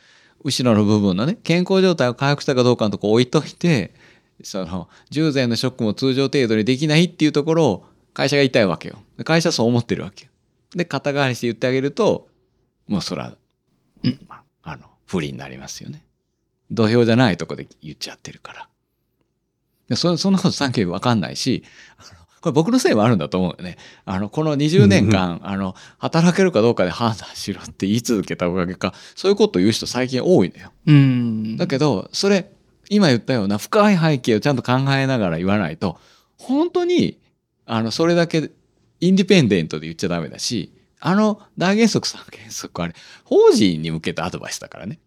[0.43, 3.93] 後ろの部分のね、健康状態を回復したかどうかのとこ置いといて、
[4.43, 7.85] その従前の職務を通常程度にできないっていうところを
[8.15, 9.02] 会社が言いたいわけよ。
[9.17, 10.31] で会社はそう思ってるわけよ。
[10.75, 12.27] で、肩代わりして言ってあげると、
[12.87, 13.35] もうそら、
[14.27, 16.03] まあ、あの、不利になりますよね。
[16.71, 18.69] 土俵じゃないとこで言っちゃってるから。
[19.89, 21.63] でそそんなこと産業医わかんないし、
[22.41, 23.77] これ僕のせいもあるんだと思うよね。
[24.05, 30.71] あの、この20年間、あの、働けるかどうかで判断しろって言い続けたおかげか、そういうことを言う人最近多いのよ。
[30.87, 32.51] うんだけど、それ、
[32.89, 35.97] 今言ったような深い背景をちゃんと考えながら言わないと、
[36.37, 37.17] 本当に、
[37.65, 38.51] あの、それだけ
[39.07, 42.95] インディペンデントで言っちゃダメだし、あの大原則三原則あれ、
[43.25, 44.99] 法人に向けたアドバイスだからね。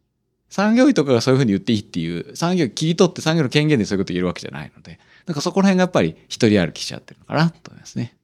[0.51, 8.15] 産業医とかがそういうふうに言っていいっていう、産業医切り取って産業の権限でそういうこと言えるわけじゃないので、だからそこら辺がやっぱり一人歩きしちゃってるのかなと思いますね。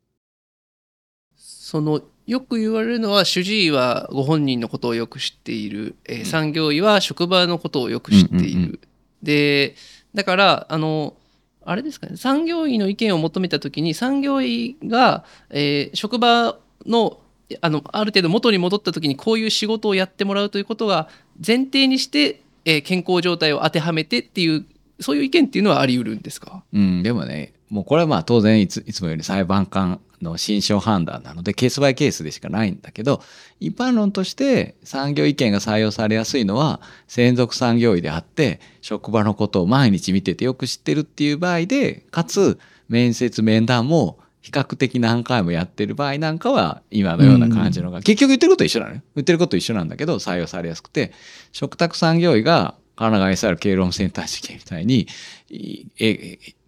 [1.36, 8.80] そのよく言われるのは主治医はご本人のことをよく知っている、えー産業医は職場のことをよく知っている、うんうんうん
[9.22, 9.76] で
[10.14, 11.14] だからあの
[11.64, 12.16] あれですかね。
[12.16, 17.18] 産業医の意見を求めた時に産業医が、えー職場の
[17.60, 21.08] あのある程度元に戻った時にこういう仕事をやってもらうということが
[21.46, 24.64] 前提にして、えー健康状態を当てはめてっていう
[25.00, 26.62] そういう意見っていうのはあり得るんですか？
[26.72, 33.22] うん、でもね、もうこれはまあ当然いついつもより裁判官の心証判断なのでケースバイケースでしかないんだけど、
[33.60, 42.58] 一般論として産業意見が採用されやすいのは専属産業医であって職場のことを毎日見ててよく知ってるっていう場合で、かつ
[42.88, 49.02] 面接面談も比較的何回もやってる場合なんかは今のような感じのが、結局言ってること一緒なのよ。
[49.14, 51.12] 言ってること一緒なんだけど採用されやすくて、
[51.52, 55.06] 食卓産業医が神奈川 SR 経論センター事件みたいに、
[55.48, 55.86] い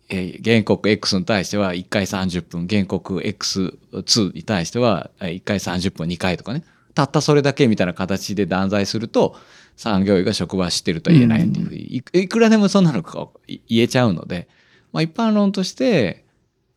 [0.09, 6.63] ええ原告 X に対しては1回30分、原告 X2 に対しては1回30分2回とかね。
[6.95, 9.37] たったそれだけみたいな形で断罪すると、
[9.77, 11.67] 産業医が職場知ってるとは言えないっていう。
[11.67, 14.49] ふうに、いいくらでもそんなのか言えちゃうので、
[14.93, 16.25] まあ一般論として、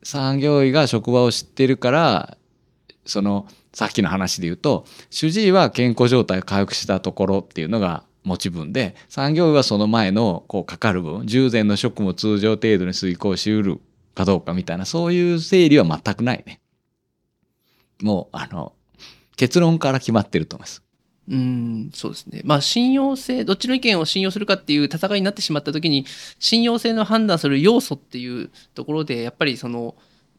[0.04, 2.38] 産業医が職場を知ってるから、
[3.06, 13.80] その、さっきの話で言うと、主治医は健康状態を回復したところっていうのが持ち分で、産業医はその前のこうかかる分、従前の職務を通常程度に遂行しうる
[14.14, 16.60] かどうかみたいな、そういう整理は全くないね。
[18.02, 18.74] もう、あの、
[19.38, 20.84] 結論から決まってると思います。
[21.30, 22.42] うん、そうですね。
[22.46, 26.06] まあ、信用性、どっちの意見を信用するかっていう戦いになってしまったときに、
[26.40, 29.96] 信用性の判断する要素っていうところで、やっぱりその、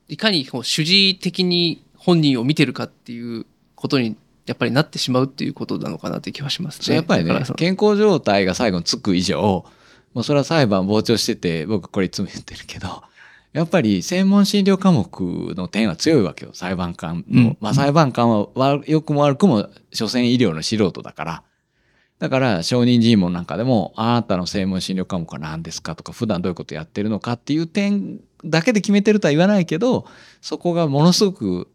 [0.09, 4.17] いかにこう主義的に本人を見てるかっていうことに、
[4.49, 6.97] やっぱりなってしまうっていうことなのかなという気はしますね。
[6.97, 9.65] やっぱりね健康状態が最後につく以上
[10.15, 13.03] もうそれは裁判傍聴してて僕これいつも言ってるけど
[13.53, 15.21] やっぱり専門診療科目
[15.55, 17.57] の点は強いわけよ裁判官の、うん。
[17.61, 21.43] まあ裁判官は悪良くも悪くも所詮医療の素人だから。
[22.19, 30.05] だから承認尋問なんかでもあなたの専門診療科目は何ですかとか普段どういうことやってるのかっていう点だけで決めてるとは言わないけど
[30.41, 31.69] そこがものすごく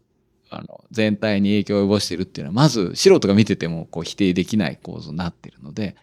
[0.58, 5.96] あの全体に影響を及ぼしてるっていうのはまず素人が見ててもこう否定できない構造になってるので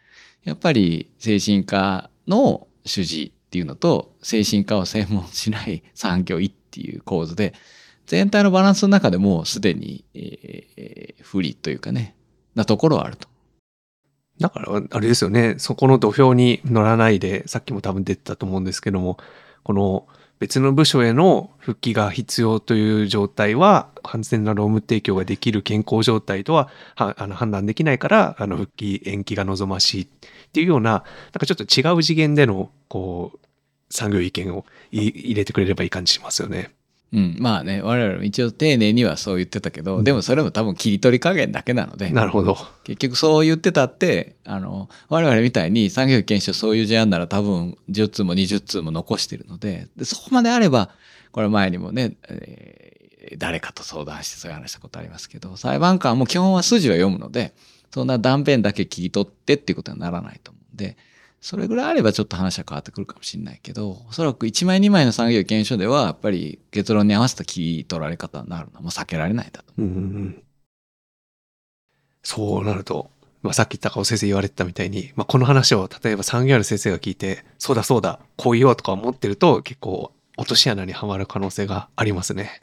[0.43, 7.53] やっぱり精神科の主治っていうのと精神科を専門しない産業医っていう構図で
[8.05, 12.13] 全体のバランスの中でもうすでに、えー不利というかね
[12.55, 13.29] なところはあると。
[14.39, 19.17] だから、あれですよね、そこの土俵に乗らないで、さっきも多分出てたと思うんですけども、
[19.63, 20.07] この
[20.41, 30.07] 別の部署への復帰が必要という状態は、完全な労務提供ができる健康状態とははあの判断できないから、あの復帰延期が望ましいっ
[30.51, 31.03] ていうような、なん
[31.39, 33.39] かちょっと違う次元での、こう、
[33.91, 36.73] 産業意見を入れてくれればいい感じしますよね。
[37.13, 42.57] うん、まあね我々も一応丁寧にはそう言ってたけど、うんでもそれも多分切り取り加減だけなのでなるほど。
[42.83, 50.89] 結局そう言ってたってあの我々みたいに産業医研修そういう事案なら多分10通も20通も残してるのででそこまであれば
[51.31, 52.91] これ前にもね、えー
[53.37, 57.53] 誰かと相談してそういう話したことありますけど裁判官も基本は筋は読むので
[57.93, 60.97] そんな断片だけ切り取ってっていうことにはならないと思うんで
[61.41, 69.73] それぐらいあればちょっと話は変わってくるかもしれないけどおそらく1枚2枚の産業医研修ではやっぱり結論に合わせた切り取られ方になるのはもう避けられないだと。
[69.77, 70.43] うんうんうん
[72.23, 73.09] そうなると、
[73.41, 82.61] まあ、さっき高尾先生言われてたみたいに、まあ、この話を例えば産業ある先生が聞いて、そうだそうだ、こう言おうとか思ってると、結構落とし穴にはまる可能性がありますね。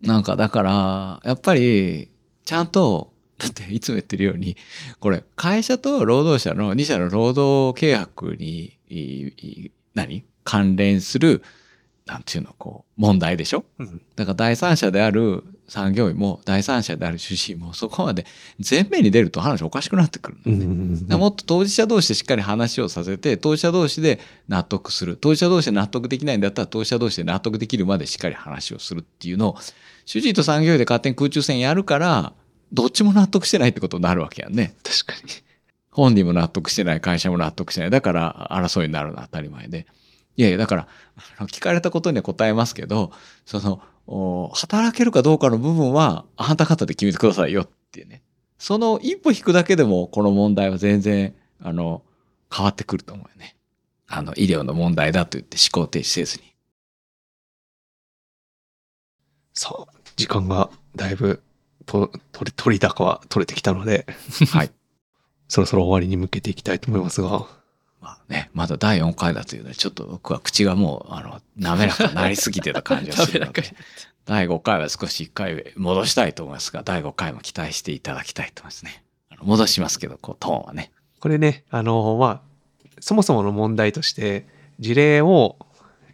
[0.00, 2.08] なんかだから、やっぱり、
[2.44, 4.56] ちゃんと、だっていつも言ってるように、
[5.00, 8.78] これ、会社と労働者の2社の労働契約に、
[9.94, 10.24] 何？
[10.44, 11.42] 関連する、
[12.06, 13.64] なんていうの、こう、問題でしょ？
[13.78, 14.02] うん。
[14.14, 18.26] だから第三者である産業医も、第三者である主治医も、そこまで
[18.58, 25.16] 前面に出ると話おかしくなってくるもっと当事者同士でしっかり話をさせて当事者同士で納得する。
[25.16, 29.56] 当事者同士で納得できないんだったら当事者同士で納得できるまでしっかり話をするっていうのを
[30.04, 32.34] 主治医と産業医で勝手に空中戦やるから
[32.74, 34.74] どっちも納得してないってことになるわけやんね。
[34.82, 35.32] 確かに。
[35.90, 39.86] 本人も納得してない会社も納得してないだから争いになるのは当たり前で。
[40.36, 40.88] いやいやだから
[41.46, 43.12] 聞かれたことには答えますけど
[43.46, 48.22] そのお働けるかどうかの部分はあなた方で決めてくださいよっていうね。
[48.58, 52.02] その一歩引くだけでもこの問題は全然あの
[52.52, 53.56] 変わってくると思うよね。
[54.08, 56.54] あの医療の問題だと言って思考停止せずに。
[59.52, 61.40] さあ、時間がだいぶ
[61.86, 64.06] と取れ取り高は取れてきたので、
[64.50, 64.70] はい。
[65.48, 67.46] そろそろ終わりに向けていきたいと思いますが、
[68.00, 73.76] まあね、まだ第4回だというので、ちょっと僕は口がもう、あの、滑らかになりすぎてた感じがするの 滑らかで、
[74.26, 79.04] 第5回は少し1回戻したいと思いますが、第5回も期待していただきたいと思いますね。
[79.30, 80.90] あの戻しますけど、こう、トーンはね。
[81.20, 82.40] これね、あの、まあ、
[83.00, 84.46] そもそもの問題として、
[84.80, 85.56] 事例を、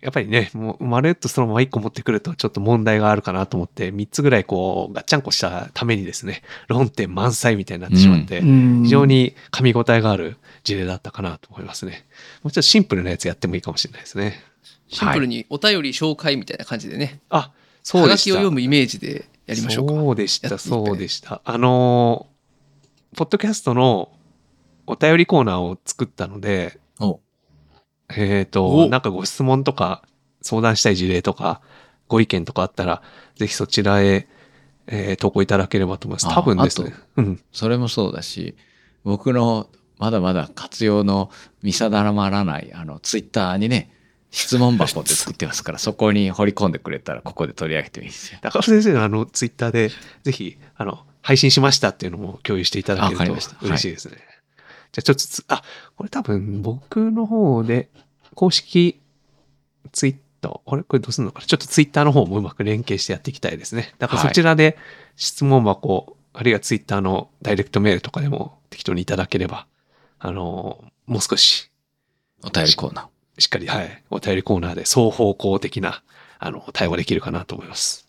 [0.01, 12.07] やっぱりね、もう、まるっとそのまま1個持ってくると、ちょっと問題があるかなと思って、3つぐらいこう、ガッチャンコしたためにですね、論点満載みたいになってしまって、非常に噛み応えがある事例だったかなと思いますね。
[12.43, 14.43] もうちょっとシンプルなやつやってもいいかもしれないですね。
[14.89, 18.35] シンプルにお便り紹介みたいな感じでね、あ、そうはでした。
[18.35, 19.95] を読むイメージでやりましょうか。
[19.95, 21.43] そうでした、そうでした。
[21.45, 24.11] あのー、ポッドキャストの
[24.87, 26.90] お便りコーナーを作ったので、お
[28.17, 30.03] えっ、と、おなんかご質問とか、
[30.43, 31.61] 相談したい事例とか、
[32.09, 33.03] ご意見とかあったら、
[33.37, 34.29] ぜひそちらへ、
[34.87, 36.27] えー投稿いただければと思います。
[36.27, 36.93] あ多分ですね。
[37.17, 37.41] うん。
[37.53, 38.57] それもそうだし、
[39.05, 39.69] 僕の
[39.99, 41.31] まだまだ活用の
[41.63, 43.93] 見定まらない、あの、ツイッターにね、
[44.31, 48.39] 質問箱って作ってますから、 そこに掘り込んでくれたら、ここで取り上げてもいいですよ。
[48.41, 49.91] 高尾先生のあの、ツイッターで、
[50.23, 53.25] ぜひ、あの、配信しましたっていうのも共有していただけると
[53.63, 54.17] 嬉しいですね。
[54.93, 55.63] じゃあちょっとつ、あ、
[55.97, 57.89] これ多分僕の方で、
[58.35, 59.01] 公式
[59.93, 60.83] ツイッター、あれ？
[60.83, 61.47] これどうするのかな？
[61.47, 63.95] ちょっとツイッターの方もうまく連携してやっていきたいですね。
[63.99, 64.77] だからはいそちらで
[65.17, 69.67] 質問箱、あるいはツイッターのダイレクトメールとかでも適当にいただければ、
[70.19, 71.71] あの、もう少し
[72.43, 73.41] お便りコーナー。
[73.41, 76.03] しっかり、はい、お便りコーナーで双方向的な、
[76.39, 78.07] あの、対応できるかなと思います。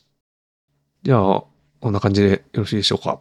[1.04, 1.44] じゃあ、
[1.80, 3.20] こんな感じでよろしいでしょうか？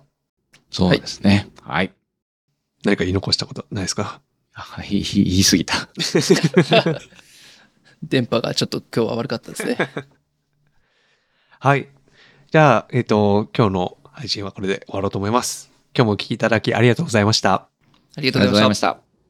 [0.71, 1.49] そうですね。
[1.63, 1.93] はい。
[2.85, 4.21] 何か言い残したことないですか？
[4.55, 5.89] あ言い 言い過ぎた。
[8.03, 9.77] 電波がちょっと今日は悪かったですね。
[11.61, 11.89] はい。
[12.51, 15.71] じゃあ、えっ、と、今日の配信はこれで終わろうと思います。
[15.95, 17.69] 今日もお聞きいただきありがとうございました。
[18.17, 18.81] ありがとうございまし。
[18.81, 19.10] た。